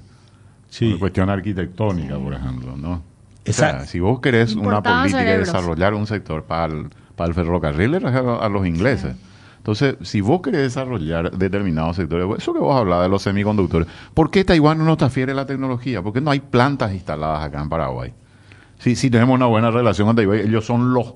Sí. 0.73 0.89
Por 0.89 0.99
cuestión 1.01 1.29
arquitectónica, 1.29 2.17
por 2.17 2.33
ejemplo, 2.33 2.75
¿no? 2.75 2.93
O 2.93 3.01
Exacto. 3.45 3.81
sea, 3.83 3.87
si 3.87 3.99
vos 3.99 4.19
querés 4.21 4.55
una 4.55 4.81
política 4.81 5.19
de 5.19 5.23
cerebros. 5.25 5.47
desarrollar 5.49 5.93
un 5.93 6.07
sector 6.07 6.43
para 6.45 6.73
el, 6.73 6.87
para 7.15 7.27
el 7.27 7.35
ferrocarril, 7.35 8.03
a, 8.03 8.37
a 8.37 8.49
los 8.49 8.65
ingleses. 8.65 9.15
Entonces, 9.57 9.97
si 10.01 10.21
vos 10.21 10.41
querés 10.41 10.61
desarrollar 10.61 11.29
determinados 11.37 11.95
sectores, 11.97 12.27
eso 12.39 12.53
que 12.53 12.59
vos 12.59 12.75
hablabas 12.75 13.05
de 13.05 13.09
los 13.09 13.21
semiconductores, 13.21 13.87
¿por 14.15 14.31
qué 14.31 14.43
Taiwán 14.43 14.79
no 14.79 14.85
nos 14.85 14.97
transfiere 14.97 15.35
la 15.35 15.45
tecnología? 15.45 16.01
¿Por 16.01 16.11
qué 16.11 16.21
no 16.21 16.31
hay 16.31 16.39
plantas 16.39 16.91
instaladas 16.91 17.43
acá 17.45 17.61
en 17.61 17.69
Paraguay? 17.69 18.11
Sí, 18.79 18.95
sí 18.95 19.11
tenemos 19.11 19.35
una 19.35 19.45
buena 19.45 19.69
relación 19.69 20.07
con 20.07 20.15
Taiwán. 20.15 20.39
Ellos 20.39 20.65
son 20.65 20.91
los, 20.91 21.13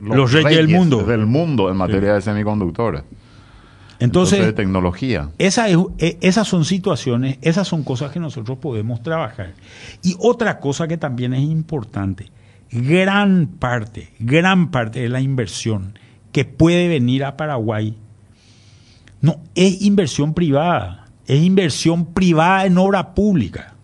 Los 0.00 0.32
reyes 0.32 0.56
del 0.58 0.68
mundo. 0.68 1.02
del 1.02 1.26
mundo 1.26 1.70
en 1.70 1.76
materia 1.76 2.14
de 2.14 2.20
semiconductores. 2.22 3.02
Entonces, 3.98 4.44
de 4.44 4.52
tecnología. 4.52 5.30
Esa 5.38 5.68
es- 5.68 5.78
eh, 5.98 6.18
esas 6.20 6.46
son 6.46 6.64
situaciones, 6.64 7.38
esas 7.40 7.66
son 7.66 7.82
cosas 7.82 8.12
que 8.12 8.20
nosotros 8.20 8.58
podemos 8.58 9.02
trabajar. 9.02 9.54
Y 10.02 10.16
otra 10.18 10.58
cosa 10.58 10.86
que 10.86 10.98
también 10.98 11.32
es 11.32 11.42
importante, 11.42 12.30
gran 12.70 13.46
parte, 13.46 14.10
gran 14.18 14.70
parte 14.70 15.00
de 15.00 15.08
la 15.08 15.20
inversión 15.20 15.98
que 16.32 16.44
puede 16.44 16.88
venir 16.88 17.24
a 17.24 17.36
Paraguay, 17.36 17.96
no 19.22 19.40
es 19.54 19.80
inversión 19.82 20.34
privada, 20.34 21.06
es 21.26 21.42
inversión 21.42 22.12
privada 22.12 22.66
en 22.66 22.76
obra 22.76 23.14
pública. 23.14 23.74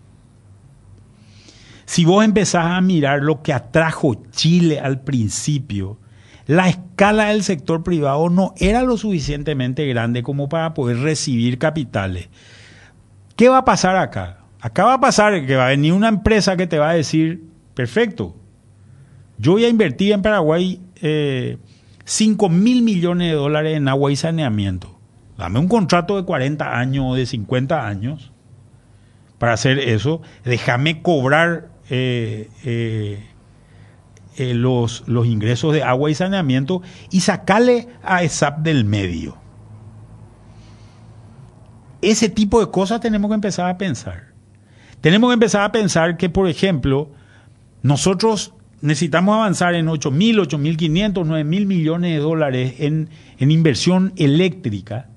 Si 1.85 2.05
vos 2.05 2.23
empezás 2.23 2.65
a 2.65 2.81
mirar 2.81 3.21
lo 3.21 3.41
que 3.41 3.51
atrajo 3.53 4.23
Chile 4.31 4.79
al 4.79 5.01
principio, 5.01 5.97
la 6.45 6.69
escala 6.69 7.25
del 7.25 7.43
sector 7.43 7.83
privado 7.83 8.29
no 8.29 8.53
era 8.57 8.83
lo 8.83 8.97
suficientemente 8.97 9.85
grande 9.87 10.23
como 10.23 10.49
para 10.49 10.73
poder 10.73 10.97
recibir 10.97 11.57
capitales. 11.57 12.29
¿Qué 13.35 13.49
va 13.49 13.59
a 13.59 13.65
pasar 13.65 13.95
acá? 13.95 14.39
Acá 14.59 14.85
va 14.85 14.93
a 14.95 15.01
pasar 15.01 15.45
que 15.45 15.55
va 15.55 15.67
a 15.67 15.69
venir 15.69 15.93
una 15.93 16.09
empresa 16.09 16.55
que 16.55 16.67
te 16.67 16.79
va 16.79 16.91
a 16.91 16.93
decir, 16.93 17.43
perfecto, 17.73 18.35
yo 19.37 19.53
voy 19.53 19.65
a 19.65 19.69
invertir 19.69 20.11
en 20.11 20.21
Paraguay 20.21 20.79
eh, 21.01 21.57
5 22.05 22.49
mil 22.49 22.81
millones 22.81 23.31
de 23.31 23.35
dólares 23.35 23.77
en 23.77 23.87
agua 23.87 24.11
y 24.11 24.15
saneamiento. 24.15 24.99
Dame 25.37 25.59
un 25.59 25.67
contrato 25.67 26.15
de 26.15 26.23
40 26.23 26.77
años 26.77 27.05
o 27.07 27.15
de 27.15 27.25
50 27.25 27.87
años 27.87 28.31
para 29.37 29.53
hacer 29.53 29.79
eso. 29.79 30.21
Déjame 30.45 31.01
cobrar 31.01 31.69
eh, 31.89 32.49
eh, 32.63 33.23
eh, 34.37 34.53
los, 34.53 35.03
los 35.07 35.27
ingresos 35.27 35.73
de 35.73 35.83
agua 35.83 36.09
y 36.09 36.15
saneamiento 36.15 36.81
y 37.11 37.21
sacarle 37.21 37.87
a 38.03 38.23
ESAP 38.23 38.59
del 38.59 38.85
medio. 38.85 39.37
Ese 42.01 42.29
tipo 42.29 42.59
de 42.59 42.71
cosas 42.71 42.99
tenemos 42.99 43.29
que 43.29 43.35
empezar 43.35 43.69
a 43.69 43.77
pensar. 43.77 44.33
Tenemos 45.01 45.29
que 45.29 45.35
empezar 45.35 45.63
a 45.63 45.71
pensar 45.71 46.17
que, 46.17 46.29
por 46.29 46.49
ejemplo, 46.49 47.09
nosotros 47.81 48.53
necesitamos 48.81 49.35
avanzar 49.35 49.75
en 49.75 49.87
8.000, 49.87 50.47
8.500, 50.47 51.13
9.000 51.13 51.65
millones 51.65 52.11
de 52.11 52.17
dólares 52.17 52.75
en, 52.79 53.09
en 53.37 53.51
inversión 53.51 54.13
eléctrica. 54.17 55.09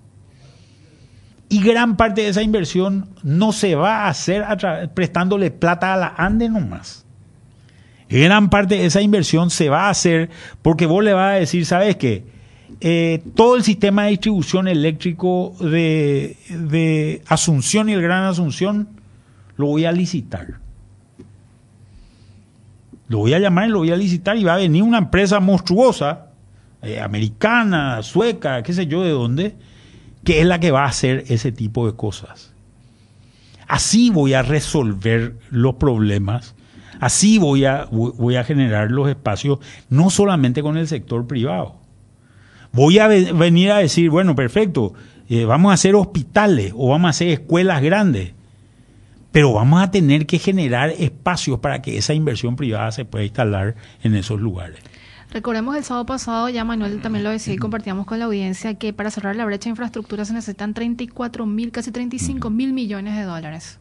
Y 1.48 1.62
gran 1.62 1.96
parte 1.96 2.22
de 2.22 2.28
esa 2.28 2.42
inversión 2.42 3.08
no 3.22 3.52
se 3.52 3.74
va 3.74 4.04
a 4.04 4.08
hacer 4.08 4.42
a 4.42 4.56
prestándole 4.94 5.50
plata 5.50 5.94
a 5.94 5.96
la 5.96 6.14
ANDE 6.16 6.48
nomás. 6.48 7.05
Gran 8.08 8.50
parte 8.50 8.76
de 8.76 8.86
esa 8.86 9.00
inversión 9.00 9.50
se 9.50 9.68
va 9.68 9.86
a 9.86 9.90
hacer 9.90 10.30
porque 10.62 10.86
vos 10.86 11.02
le 11.02 11.12
vas 11.12 11.34
a 11.34 11.38
decir, 11.38 11.66
¿sabes 11.66 11.96
qué? 11.96 12.24
Eh, 12.80 13.22
todo 13.34 13.56
el 13.56 13.62
sistema 13.62 14.04
de 14.04 14.10
distribución 14.10 14.68
eléctrico 14.68 15.54
de, 15.60 17.22
Asunción 17.26 17.88
y 17.88 17.94
el 17.94 18.02
Gran 18.02 18.24
Asunción 18.24 18.88
lo 19.56 19.66
voy 19.66 19.86
a 19.86 19.92
licitar. 19.92 20.60
Lo 23.08 23.18
voy 23.18 23.34
a 23.34 23.38
llamar 23.38 23.68
y 23.68 23.70
lo 23.70 23.78
voy 23.78 23.92
a 23.92 23.96
licitar 23.96 24.36
y 24.36 24.44
va 24.44 24.54
a 24.54 24.58
venir 24.58 24.82
una 24.82 24.98
empresa 24.98 25.40
monstruosa, 25.40 26.26
eh, 26.82 27.00
americana, 27.00 28.02
sueca, 28.02 28.62
qué 28.62 28.72
sé 28.72 28.86
yo 28.86 29.02
de 29.02 29.10
dónde, 29.10 29.54
que 30.24 30.40
es 30.40 30.46
la 30.46 30.60
que 30.60 30.72
va 30.72 30.84
a 30.84 30.88
hacer 30.88 31.24
ese 31.28 31.52
tipo 31.52 31.86
de 31.86 31.96
cosas. 31.96 32.52
Así 33.68 34.10
voy 34.10 34.34
a 34.34 34.42
resolver 34.42 35.36
los 35.50 35.76
problemas, 35.76 36.55
así 37.00 37.38
voy 37.38 37.64
a, 37.64 37.86
voy 37.90 38.36
a 38.36 38.44
generar 38.44 38.90
los 38.90 39.08
espacios, 39.08 39.58
no 39.88 40.10
solamente 40.10 40.62
con 40.62 40.76
el 40.76 40.88
sector 40.88 41.26
privado. 41.26 41.76
Voy 42.72 42.98
a 42.98 43.06
ve- 43.08 43.32
venir 43.32 43.70
a 43.72 43.78
decir, 43.78 44.10
bueno, 44.10 44.34
perfecto, 44.34 44.92
eh, 45.28 45.44
vamos 45.44 45.70
a 45.70 45.74
hacer 45.74 45.94
hospitales 45.94 46.72
o 46.76 46.90
vamos 46.90 47.06
a 47.06 47.10
hacer 47.10 47.28
escuelas 47.28 47.82
grandes, 47.82 48.32
pero 49.32 49.52
vamos 49.52 49.82
a 49.82 49.90
tener 49.90 50.26
que 50.26 50.38
generar 50.38 50.90
espacios 50.98 51.58
para 51.60 51.82
que 51.82 51.98
esa 51.98 52.14
inversión 52.14 52.56
privada 52.56 52.90
se 52.92 53.04
pueda 53.04 53.24
instalar 53.24 53.74
en 54.02 54.14
esos 54.14 54.40
lugares. 54.40 54.78
Recordemos 55.30 55.76
el 55.76 55.84
sábado 55.84 56.06
pasado, 56.06 56.48
ya 56.48 56.64
Manuel 56.64 57.00
también 57.02 57.24
lo 57.24 57.30
decía 57.30 57.52
y 57.52 57.56
compartíamos 57.58 58.06
con 58.06 58.18
la 58.20 58.26
audiencia 58.26 58.74
que 58.74 58.92
para 58.92 59.10
cerrar 59.10 59.36
la 59.36 59.44
brecha 59.44 59.64
de 59.64 59.70
infraestructura 59.70 60.24
se 60.24 60.32
necesitan 60.32 60.72
34 60.72 61.44
mil, 61.46 61.72
casi 61.72 61.90
35 61.90 62.48
mil 62.48 62.72
millones 62.72 63.16
de 63.16 63.22
dólares 63.24 63.78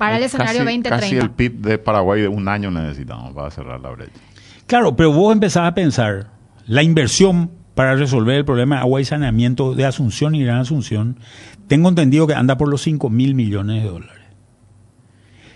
para 0.00 0.16
el 0.16 0.22
Es 0.22 0.32
escenario 0.32 0.64
casi, 0.64 0.76
2030. 0.76 0.98
Casi 0.98 1.16
el 1.18 1.30
PIB 1.30 1.60
de 1.60 1.76
Paraguay 1.76 2.22
de 2.22 2.28
un 2.28 2.48
año 2.48 2.70
necesitamos 2.70 3.34
para 3.34 3.50
cerrar 3.50 3.78
la 3.82 3.90
brecha. 3.90 4.18
Claro, 4.66 4.96
pero 4.96 5.12
vos 5.12 5.30
empezás 5.30 5.68
a 5.68 5.74
pensar, 5.74 6.28
la 6.66 6.82
inversión 6.82 7.50
para 7.74 7.94
resolver 7.96 8.36
el 8.36 8.46
problema 8.46 8.76
de 8.76 8.80
agua 8.80 9.02
y 9.02 9.04
saneamiento 9.04 9.74
de 9.74 9.84
Asunción 9.84 10.34
y 10.34 10.42
Gran 10.42 10.60
Asunción, 10.60 11.18
tengo 11.66 11.90
entendido 11.90 12.26
que 12.26 12.32
anda 12.32 12.56
por 12.56 12.70
los 12.70 12.80
5 12.80 13.10
mil 13.10 13.34
millones 13.34 13.82
de 13.82 13.90
dólares. 13.90 14.24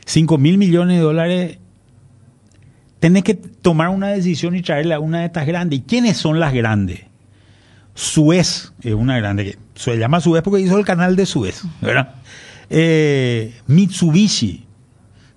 5 0.05 0.37
mil 0.37 0.59
millones 0.59 0.99
de 0.99 1.03
dólares, 1.03 1.59
tenés 3.01 3.25
que 3.25 3.33
tomar 3.33 3.89
una 3.89 4.09
decisión 4.09 4.55
y 4.57 4.61
traerla 4.61 4.97
a 4.97 5.01
una 5.01 5.21
de 5.21 5.25
estas 5.25 5.47
grandes. 5.47 5.79
¿Y 5.79 5.83
quiénes 5.85 6.19
son 6.19 6.39
las 6.39 6.53
grandes? 6.53 7.01
Suez 7.95 8.75
es 8.83 8.93
una 8.93 9.17
grande, 9.17 9.45
que 9.45 9.59
se 9.75 9.97
llama 9.97 10.21
Suez 10.21 10.43
porque 10.43 10.61
hizo 10.61 10.77
el 10.77 10.85
canal 10.85 11.17
de 11.17 11.25
Suez, 11.25 11.63
¿verdad? 11.81 12.17
Eh, 12.71 13.55
Mitsubishi, 13.67 14.67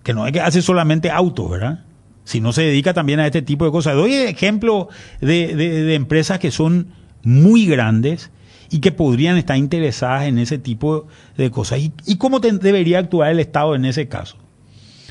que 0.04 0.14
no 0.14 0.26
es 0.26 0.34
que 0.34 0.42
hace 0.42 0.62
solamente 0.62 1.12
autos, 1.12 1.50
¿verdad? 1.50 1.84
Sino 2.24 2.52
se 2.54 2.64
dedica 2.64 2.94
también 2.94 3.20
a 3.20 3.26
este 3.26 3.42
tipo 3.42 3.66
de 3.66 3.72
cosas. 3.72 3.96
Doy 3.96 4.14
ejemplo 4.14 4.90
de, 5.22 5.56
de- 5.56 5.96
empresas 5.96 6.40
que 6.40 6.52
son 6.52 6.88
muy 7.24 7.66
grandes 7.66 8.32
y 8.70 8.80
que 8.80 8.92
podrían 8.92 9.38
estar 9.38 9.58
interesadas 9.58 10.24
en 10.26 10.38
ese 10.38 10.58
tipo 10.58 11.08
de 11.38 11.52
cosas. 11.52 11.80
¿Y, 12.06 12.18
cómo 12.18 12.40
debería 12.40 13.00
actuar 13.00 13.32
el 13.32 13.40
Estado 13.40 13.76
en 13.76 13.86
ese 13.86 14.08
caso? 14.10 14.38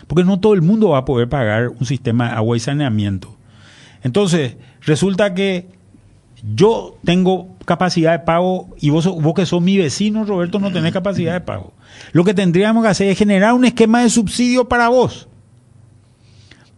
Porque 0.06 0.24
no 0.24 0.40
todo 0.40 0.54
el 0.54 0.62
mundo 0.62 0.90
va 0.90 0.98
a 0.98 1.04
poder 1.04 1.28
pagar 1.28 1.68
un 1.68 1.86
sistema 1.86 2.28
de 2.28 2.34
agua 2.34 2.56
y 2.56 2.60
saneamiento. 2.60 3.36
Entonces, 4.02 4.56
resulta 4.82 5.34
que 5.34 5.68
yo 6.54 6.98
tengo 7.04 7.56
capacidad 7.64 8.12
de 8.12 8.20
pago 8.20 8.68
y 8.78 8.90
vos, 8.90 9.06
vos 9.06 9.34
que 9.34 9.46
sos 9.46 9.62
mi 9.62 9.78
vecino, 9.78 10.24
Roberto, 10.24 10.58
no 10.58 10.70
tenés 10.70 10.92
capacidad 10.92 11.32
de 11.32 11.40
pago. 11.40 11.72
Lo 12.12 12.24
que 12.24 12.34
tendríamos 12.34 12.82
que 12.82 12.90
hacer 12.90 13.08
es 13.08 13.18
generar 13.18 13.54
un 13.54 13.64
esquema 13.64 14.02
de 14.02 14.10
subsidio 14.10 14.68
para 14.68 14.88
vos. 14.88 15.28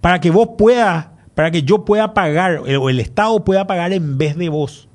Para 0.01 0.21
que 0.21 0.31
vos 0.31 0.51
puedas, 0.57 1.09
para 1.35 1.51
que 1.51 1.63
yo 1.63 1.85
pueda 1.85 2.15
pagar, 2.15 2.59
o 2.59 2.91
el 2.91 3.01
Estado 3.01 3.45
pueda 3.45 3.67
pagar 3.67 3.93
en 3.93 4.19
vez 4.19 4.37
de 4.37 4.49
vos. 4.49 4.89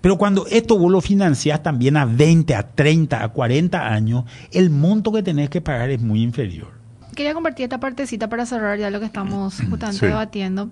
Pero 0.00 0.18
cuando 0.18 0.46
esto 0.48 0.76
vos 0.76 0.90
lo 0.90 1.00
financiás 1.00 1.62
también 1.62 1.96
a 1.96 2.04
20, 2.04 2.54
a 2.54 2.74
30, 2.74 3.22
a 3.22 3.28
40 3.28 3.86
años, 3.86 4.24
el 4.50 4.68
monto 4.68 5.12
que 5.12 5.22
tenés 5.22 5.48
que 5.48 5.60
pagar 5.60 5.90
es 5.90 6.02
muy 6.02 6.22
inferior. 6.22 6.81
Quería 7.14 7.34
compartir 7.34 7.64
esta 7.64 7.78
partecita 7.78 8.28
para 8.30 8.46
cerrar 8.46 8.78
ya 8.78 8.88
lo 8.90 8.98
que 8.98 9.04
estamos 9.06 9.60
justamente 9.70 9.98
Sí. 9.98 10.06
debatiendo. 10.06 10.70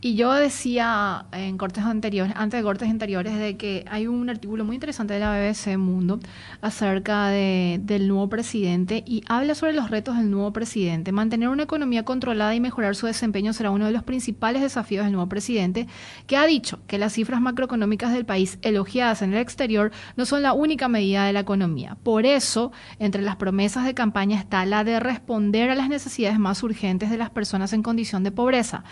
Y 0.00 0.14
yo 0.14 0.32
decía 0.32 1.26
en 1.32 1.58
cortes 1.58 1.84
anteriores, 1.84 2.32
antes 2.36 2.58
de 2.60 2.64
cortes 2.64 2.88
anteriores, 2.88 3.36
de 3.38 3.58
que 3.58 3.84
hay 3.90 4.06
un 4.06 4.30
artículo 4.30 4.64
muy 4.64 4.76
interesante 4.76 5.12
de 5.14 5.20
la 5.20 5.32
BBC 5.36 5.76
Mundo 5.76 6.18
acerca 6.62 7.28
de, 7.28 7.78
del 7.82 8.08
nuevo 8.08 8.28
presidente 8.30 9.04
y 9.06 9.22
habla 9.28 9.54
sobre 9.54 9.74
los 9.74 9.90
retos 9.90 10.16
del 10.16 10.30
nuevo 10.30 10.50
presidente. 10.52 11.12
Mantener 11.12 11.50
una 11.50 11.64
economía 11.64 12.04
controlada 12.04 12.54
y 12.54 12.60
mejorar 12.60 12.96
su 12.96 13.06
desempeño 13.06 13.52
será 13.52 13.70
uno 13.70 13.84
de 13.84 13.92
los 13.92 14.02
principales 14.02 14.62
desafíos 14.62 15.04
del 15.04 15.12
nuevo 15.12 15.28
presidente, 15.28 15.86
que 16.26 16.38
ha 16.38 16.46
dicho 16.46 16.78
que 16.86 16.96
las 16.98 17.12
cifras 17.12 17.42
macroeconómicas 17.42 18.12
del 18.14 18.24
país 18.24 18.58
elogiadas 18.62 19.20
en 19.20 19.34
el 19.34 19.40
exterior 19.40 19.92
no 20.16 20.24
son 20.24 20.42
la 20.42 20.54
única 20.54 20.88
medida 20.88 21.26
de 21.26 21.34
la 21.34 21.40
economía. 21.40 21.98
Por 22.02 22.24
eso, 22.24 22.72
entre 22.98 23.20
las 23.20 23.36
promesas 23.36 23.84
de 23.84 23.92
campaña 23.92 24.38
está 24.38 24.64
la 24.64 24.84
de 24.84 24.98
responder 24.98 25.68
a 25.70 25.74
las 25.74 25.81
necesidades 25.88 26.38
más 26.38 26.62
urgentes 26.62 27.10
de 27.10 27.18
las 27.18 27.30
personas 27.30 27.72
en 27.72 27.82
condición 27.82 28.24
de 28.24 28.30
pobreza. 28.30 28.84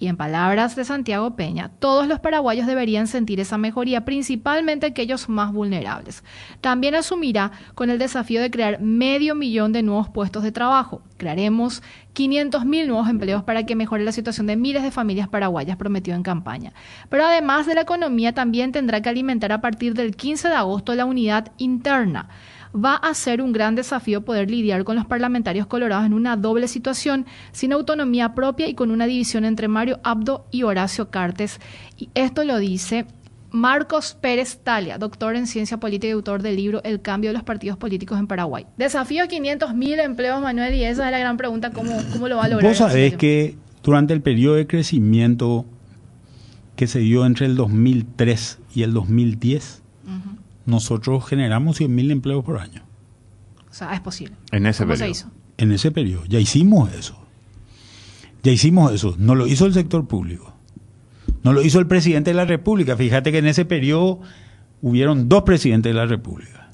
Y 0.00 0.08
en 0.08 0.16
palabras 0.16 0.76
de 0.76 0.84
Santiago 0.86 1.36
Peña, 1.36 1.72
todos 1.78 2.08
los 2.08 2.20
paraguayos 2.20 2.66
deberían 2.66 3.06
sentir 3.06 3.38
esa 3.38 3.58
mejoría, 3.58 4.06
principalmente 4.06 4.86
aquellos 4.86 5.28
más 5.28 5.52
vulnerables. 5.52 6.24
También 6.62 6.94
asumirá 6.94 7.52
con 7.74 7.90
el 7.90 7.98
desafío 7.98 8.40
de 8.40 8.50
crear 8.50 8.80
medio 8.80 9.34
millón 9.34 9.72
de 9.72 9.82
nuevos 9.82 10.08
puestos 10.08 10.42
de 10.42 10.52
trabajo. 10.52 11.02
Crearemos 11.18 11.82
500.000 12.14 12.86
nuevos 12.86 13.10
empleos 13.10 13.44
para 13.44 13.66
que 13.66 13.76
mejore 13.76 14.02
la 14.02 14.12
situación 14.12 14.46
de 14.46 14.56
miles 14.56 14.82
de 14.82 14.90
familias 14.90 15.28
paraguayas, 15.28 15.76
prometió 15.76 16.14
en 16.14 16.22
campaña. 16.22 16.72
Pero 17.10 17.26
además 17.26 17.66
de 17.66 17.74
la 17.74 17.82
economía, 17.82 18.32
también 18.32 18.72
tendrá 18.72 19.02
que 19.02 19.10
alimentar 19.10 19.52
a 19.52 19.60
partir 19.60 19.92
del 19.92 20.16
15 20.16 20.48
de 20.48 20.54
agosto 20.54 20.94
la 20.94 21.04
unidad 21.04 21.52
interna 21.58 22.30
va 22.74 22.94
a 22.94 23.14
ser 23.14 23.42
un 23.42 23.52
gran 23.52 23.74
desafío 23.74 24.24
poder 24.24 24.50
lidiar 24.50 24.84
con 24.84 24.96
los 24.96 25.06
parlamentarios 25.06 25.66
colorados 25.66 26.06
en 26.06 26.14
una 26.14 26.36
doble 26.36 26.68
situación, 26.68 27.26
sin 27.52 27.72
autonomía 27.72 28.34
propia 28.34 28.68
y 28.68 28.74
con 28.74 28.90
una 28.90 29.06
división 29.06 29.44
entre 29.44 29.68
Mario 29.68 30.00
Abdo 30.02 30.46
y 30.50 30.62
Horacio 30.62 31.10
Cartes. 31.10 31.60
Y 31.96 32.10
esto 32.14 32.44
lo 32.44 32.58
dice 32.58 33.06
Marcos 33.50 34.16
Pérez 34.20 34.60
Talia, 34.62 34.98
doctor 34.98 35.34
en 35.34 35.46
ciencia 35.46 35.78
política 35.78 36.08
y 36.08 36.12
autor 36.12 36.42
del 36.42 36.56
libro 36.56 36.80
El 36.84 37.00
cambio 37.00 37.30
de 37.30 37.34
los 37.34 37.42
partidos 37.42 37.76
políticos 37.76 38.18
en 38.18 38.26
Paraguay. 38.26 38.66
Desafío 38.76 39.24
a 39.24 39.26
500 39.26 39.74
mil 39.74 39.98
empleos, 39.98 40.40
Manuel, 40.40 40.74
y 40.74 40.84
esa 40.84 41.06
es 41.06 41.12
la 41.12 41.18
gran 41.18 41.36
pregunta, 41.36 41.70
¿cómo, 41.70 41.92
cómo 42.12 42.28
lo 42.28 42.36
va 42.36 42.44
a 42.44 42.48
lograr? 42.48 42.70
Vos 42.70 42.78
sabés 42.78 43.16
que 43.16 43.56
durante 43.82 44.12
el 44.12 44.22
periodo 44.22 44.54
de 44.54 44.66
crecimiento 44.66 45.64
que 46.76 46.86
se 46.86 47.00
dio 47.00 47.26
entre 47.26 47.46
el 47.46 47.56
2003 47.56 48.58
y 48.74 48.84
el 48.84 48.94
2010, 48.94 49.79
nosotros 50.66 51.26
generamos 51.26 51.80
100.000 51.80 52.10
empleos 52.10 52.44
por 52.44 52.58
año. 52.58 52.82
O 53.70 53.74
sea, 53.74 53.92
es 53.94 54.00
posible. 54.00 54.36
En 54.52 54.66
ese 54.66 54.84
¿Cómo 54.84 54.94
periodo. 54.94 55.06
se 55.06 55.10
hizo? 55.10 55.30
En 55.58 55.72
ese 55.72 55.90
periodo. 55.90 56.24
Ya 56.26 56.40
hicimos 56.40 56.92
eso. 56.92 57.16
Ya 58.42 58.52
hicimos 58.52 58.92
eso. 58.92 59.14
No 59.18 59.34
lo 59.34 59.46
hizo 59.46 59.66
el 59.66 59.74
sector 59.74 60.06
público. 60.06 60.54
No 61.42 61.52
lo 61.52 61.62
hizo 61.62 61.78
el 61.78 61.86
presidente 61.86 62.30
de 62.30 62.34
la 62.34 62.44
República. 62.44 62.96
Fíjate 62.96 63.32
que 63.32 63.38
en 63.38 63.46
ese 63.46 63.64
periodo 63.64 64.20
hubieron 64.82 65.28
dos 65.28 65.42
presidentes 65.42 65.90
de 65.90 65.94
la 65.94 66.06
República. 66.06 66.70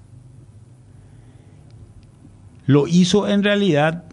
Lo 2.66 2.88
hizo 2.88 3.28
en 3.28 3.42
realidad 3.42 4.04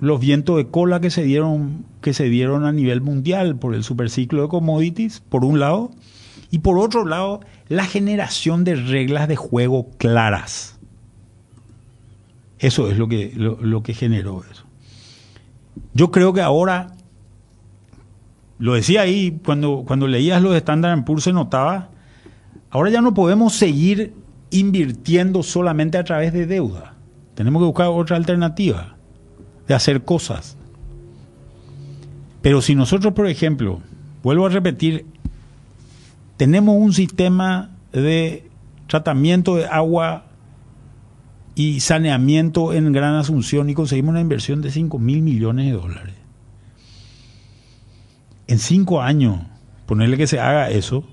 los 0.00 0.18
vientos 0.20 0.56
de 0.56 0.66
cola 0.68 1.00
que 1.00 1.10
se 1.10 1.22
dieron 1.22 1.84
que 2.00 2.12
se 2.12 2.24
dieron 2.24 2.64
a 2.64 2.72
nivel 2.72 3.00
mundial 3.00 3.56
por 3.56 3.76
el 3.76 3.84
superciclo 3.84 4.42
de 4.42 4.48
commodities, 4.48 5.20
por 5.20 5.44
un 5.44 5.60
lado, 5.60 5.92
y 6.52 6.58
por 6.58 6.78
otro 6.78 7.06
lado, 7.06 7.40
la 7.68 7.86
generación 7.86 8.62
de 8.62 8.74
reglas 8.74 9.26
de 9.26 9.36
juego 9.36 9.88
claras. 9.96 10.78
Eso 12.58 12.90
es 12.90 12.98
lo 12.98 13.08
que, 13.08 13.32
lo, 13.34 13.82
que 13.82 13.94
generó 13.94 14.44
eso. 14.48 14.64
Yo 15.94 16.10
creo 16.10 16.34
que 16.34 16.42
ahora, 16.42 16.88
lo 18.58 18.74
decía 18.74 19.00
ahí, 19.00 19.40
cuando, 19.42 19.84
cuando 19.86 20.06
leías 20.06 20.42
los 20.42 20.54
Standard 20.54 21.04
Poor's 21.04 21.24
se 21.24 21.32
notaba, 21.32 21.88
ahora 22.68 22.90
ya 22.90 23.00
no 23.00 23.14
podemos 23.14 23.54
seguir 23.54 24.12
invirtiendo 24.50 25.42
solamente 25.42 25.96
a 25.96 26.04
través 26.04 26.34
de 26.34 26.44
deuda. 26.44 26.96
Tenemos 27.34 27.62
que 27.62 27.66
buscar 27.66 27.86
otra 27.86 28.18
alternativa 28.18 28.94
de 29.66 29.72
hacer 29.72 30.04
cosas. 30.04 30.58
Pero 32.42 32.60
si 32.60 32.74
nosotros, 32.74 33.14
por 33.14 33.26
ejemplo, 33.26 33.80
vuelvo 34.22 34.44
a 34.44 34.50
repetir, 34.50 35.06
tenemos 36.42 36.74
un 36.76 36.92
sistema 36.92 37.70
de 37.92 38.50
tratamiento 38.88 39.54
de 39.54 39.66
agua 39.66 40.24
y 41.54 41.78
saneamiento 41.78 42.72
en 42.72 42.90
Gran 42.90 43.14
Asunción 43.14 43.70
y 43.70 43.74
conseguimos 43.74 44.10
una 44.10 44.22
inversión 44.22 44.60
de 44.60 44.72
5 44.72 44.98
mil 44.98 45.22
millones 45.22 45.66
de 45.66 45.72
dólares. 45.78 46.14
En 48.48 48.58
cinco 48.58 49.00
años, 49.00 49.38
ponerle 49.86 50.16
que 50.16 50.26
se 50.26 50.40
haga 50.40 50.68
eso, 50.70 51.04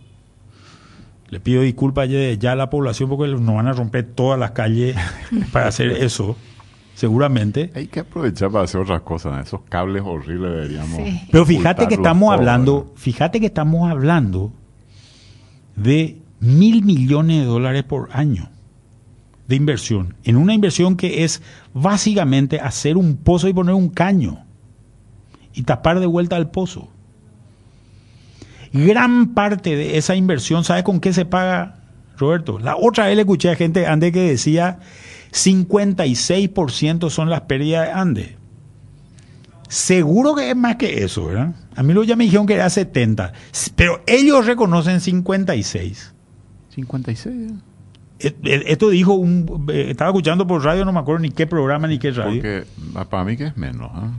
le 1.27 1.39
pido 1.39 1.61
disculpas 1.61 2.09
ya, 2.09 2.51
a 2.51 2.55
la 2.55 2.71
población 2.71 3.07
porque 3.07 3.31
nos 3.31 3.55
van 3.55 3.67
a 3.67 3.73
romper 3.73 4.05
todas 4.05 4.39
las 4.39 4.49
calles 4.49 4.95
para 5.53 5.67
hacer 5.67 5.91
eso, 5.91 6.37
seguramente. 6.95 7.71
Hay 7.75 7.85
que 7.85 7.99
aprovechar 7.99 8.49
para 8.49 8.63
hacer 8.63 8.81
otras 8.81 9.01
cosas. 9.01 9.45
Esos 9.45 9.61
cables 9.69 10.01
horribles 10.03 10.53
deberíamos. 10.53 10.97
Sí. 10.97 11.21
Pero 11.31 11.45
fíjate 11.45 11.87
que 11.87 11.93
estamos 11.93 12.29
todos, 12.29 12.39
hablando, 12.39 12.93
fíjate 12.95 13.39
que 13.39 13.45
estamos 13.45 13.91
hablando 13.91 14.53
de 15.81 16.21
mil 16.39 16.83
millones 16.83 17.41
de 17.41 17.45
dólares 17.45 17.83
por 17.83 18.09
año 18.11 18.49
de 19.47 19.55
inversión. 19.55 20.15
En 20.23 20.37
una 20.37 20.53
inversión 20.53 20.95
que 20.95 21.23
es 21.23 21.41
básicamente 21.73 22.59
hacer 22.59 22.97
un 22.97 23.17
pozo 23.17 23.47
y 23.47 23.53
poner 23.53 23.73
un 23.73 23.89
caño 23.89 24.45
y 25.53 25.63
tapar 25.63 25.99
de 25.99 26.05
vuelta 26.05 26.37
el 26.37 26.47
pozo. 26.47 26.89
Gran 28.71 29.33
parte 29.33 29.75
de 29.75 29.97
esa 29.97 30.15
inversión, 30.15 30.63
¿sabe 30.63 30.83
con 30.83 30.99
qué 30.99 31.13
se 31.13 31.25
paga, 31.25 31.79
Roberto? 32.17 32.59
La 32.59 32.77
otra 32.77 33.07
vez 33.07 33.15
le 33.15 33.23
escuché 33.23 33.49
a 33.49 33.55
gente 33.55 33.87
Ande 33.87 34.11
que 34.11 34.21
decía 34.21 34.79
56% 35.31 37.09
son 37.09 37.31
las 37.31 37.41
pérdidas 37.41 37.87
de 37.87 37.91
Ande. 37.93 38.37
Seguro 39.67 40.35
que 40.35 40.51
es 40.51 40.55
más 40.55 40.75
que 40.75 41.03
eso, 41.03 41.25
¿verdad? 41.25 41.55
A 41.79 41.83
mí 41.83 41.93
lo 41.93 42.03
ya 42.03 42.17
me 42.17 42.25
dijeron 42.25 42.45
que 42.45 42.55
era 42.55 42.69
70, 42.69 43.31
pero 43.77 44.01
ellos 44.05 44.45
reconocen 44.45 44.99
56. 44.99 46.13
56. 46.75 47.53
Eh, 48.19 48.35
eh, 48.43 48.63
Esto 48.67 48.89
dijo 48.89 49.13
un... 49.13 49.65
eh, 49.71 49.85
Estaba 49.91 50.09
escuchando 50.09 50.45
por 50.45 50.61
radio, 50.61 50.83
no 50.83 50.91
me 50.91 50.99
acuerdo 50.99 51.21
ni 51.21 51.31
qué 51.31 51.47
programa 51.47 51.87
ni 51.87 51.97
qué 51.97 52.11
radio. 52.11 52.41
Porque 52.41 52.65
ah, 52.95 53.05
para 53.05 53.23
mí 53.23 53.37
que 53.37 53.45
es 53.45 53.55
menos. 53.55 53.89
¿ah? 53.93 54.11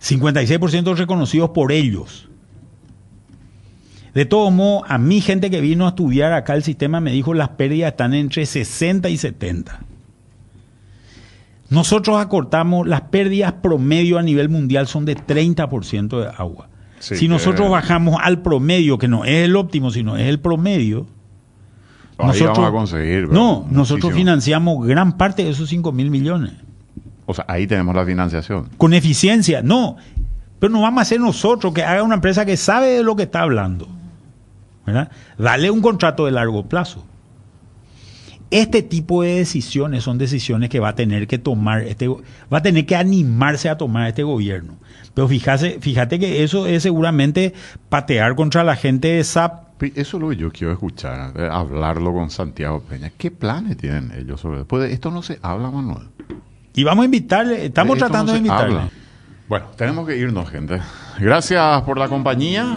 56% 0.00 0.94
reconocidos 0.94 1.50
por 1.50 1.72
ellos. 1.72 2.28
De 4.14 4.24
todo 4.24 4.52
modo, 4.52 4.84
a 4.86 4.96
mí 4.96 5.20
gente 5.20 5.50
que 5.50 5.60
vino 5.60 5.86
a 5.86 5.88
estudiar 5.88 6.34
acá 6.34 6.54
el 6.54 6.62
sistema 6.62 7.00
me 7.00 7.10
dijo 7.10 7.34
las 7.34 7.48
pérdidas 7.48 7.90
están 7.90 8.14
entre 8.14 8.46
60 8.46 9.08
y 9.08 9.16
70. 9.16 9.80
Nosotros 11.68 12.16
acortamos, 12.18 12.86
las 12.86 13.00
pérdidas 13.00 13.54
promedio 13.54 14.18
a 14.18 14.22
nivel 14.22 14.48
mundial 14.48 14.86
son 14.86 15.04
de 15.04 15.16
30% 15.16 16.20
de 16.20 16.28
agua. 16.28 16.68
Sí, 16.98 17.16
si 17.16 17.28
nosotros 17.28 17.66
que- 17.66 17.72
bajamos 17.72 18.16
al 18.22 18.40
promedio, 18.42 18.98
que 18.98 19.08
no 19.08 19.24
es 19.24 19.44
el 19.44 19.56
óptimo, 19.56 19.90
sino 19.90 20.16
es 20.16 20.26
el 20.28 20.40
promedio, 20.40 21.06
Ahí 22.18 22.40
vamos 22.40 22.58
a 22.58 22.70
conseguir. 22.70 23.28
no, 23.28 23.66
nosotros 23.70 24.14
financiamos 24.14 24.86
gran 24.86 25.18
parte 25.18 25.44
de 25.44 25.50
esos 25.50 25.68
5 25.68 25.92
mil 25.92 26.10
millones. 26.10 26.52
O 27.26 27.34
sea, 27.34 27.44
ahí 27.48 27.66
tenemos 27.66 27.94
la 27.94 28.06
financiación. 28.06 28.70
Con 28.78 28.94
eficiencia, 28.94 29.60
no. 29.62 29.96
Pero 30.58 30.72
no 30.72 30.80
vamos 30.80 31.00
a 31.00 31.02
hacer 31.02 31.20
nosotros 31.20 31.74
que 31.74 31.82
haga 31.82 32.02
una 32.02 32.14
empresa 32.14 32.46
que 32.46 32.56
sabe 32.56 32.86
de 32.88 33.02
lo 33.02 33.16
que 33.16 33.24
está 33.24 33.42
hablando. 33.42 33.88
¿verdad? 34.86 35.10
Dale 35.36 35.70
un 35.70 35.82
contrato 35.82 36.24
de 36.26 36.32
largo 36.32 36.64
plazo. 36.66 37.04
Este 38.50 38.82
tipo 38.82 39.22
de 39.22 39.36
decisiones 39.36 40.04
son 40.04 40.18
decisiones 40.18 40.70
que 40.70 40.78
va 40.78 40.90
a 40.90 40.94
tener 40.94 41.26
que 41.26 41.38
tomar, 41.38 41.82
este, 41.82 42.08
va 42.08 42.58
a 42.58 42.62
tener 42.62 42.86
que 42.86 42.94
animarse 42.94 43.68
a 43.68 43.76
tomar 43.76 44.08
este 44.08 44.22
gobierno. 44.22 44.74
Pero 45.14 45.26
fíjate, 45.28 45.78
fíjate 45.80 46.18
que 46.18 46.44
eso 46.44 46.66
es 46.66 46.82
seguramente 46.82 47.54
patear 47.88 48.36
contra 48.36 48.62
la 48.62 48.76
gente 48.76 49.08
de 49.08 49.24
SAP. 49.24 49.82
Eso 49.82 50.16
es 50.16 50.22
lo 50.22 50.28
que 50.30 50.36
yo 50.36 50.52
quiero 50.52 50.72
escuchar, 50.72 51.32
eh, 51.36 51.48
hablarlo 51.50 52.12
con 52.12 52.30
Santiago 52.30 52.80
Peña. 52.80 53.10
¿Qué 53.16 53.30
planes 53.30 53.76
tienen 53.76 54.12
ellos 54.16 54.40
sobre 54.40 54.64
Pues 54.64 54.90
esto 54.92 55.10
no 55.10 55.22
se 55.22 55.38
habla, 55.42 55.70
Manuel. 55.70 56.06
Y 56.74 56.84
vamos 56.84 57.02
a 57.02 57.06
invitarle, 57.06 57.66
estamos 57.66 57.96
De 57.96 57.98
tratando 58.00 58.26
no 58.26 58.32
de 58.32 58.38
invitarle. 58.38 58.76
habla. 58.76 58.90
Bueno, 59.48 59.66
tenemos 59.76 60.06
que 60.06 60.16
irnos, 60.16 60.48
gente. 60.50 60.80
Gracias 61.18 61.82
por 61.82 61.98
la 61.98 62.08
compañía. 62.08 62.76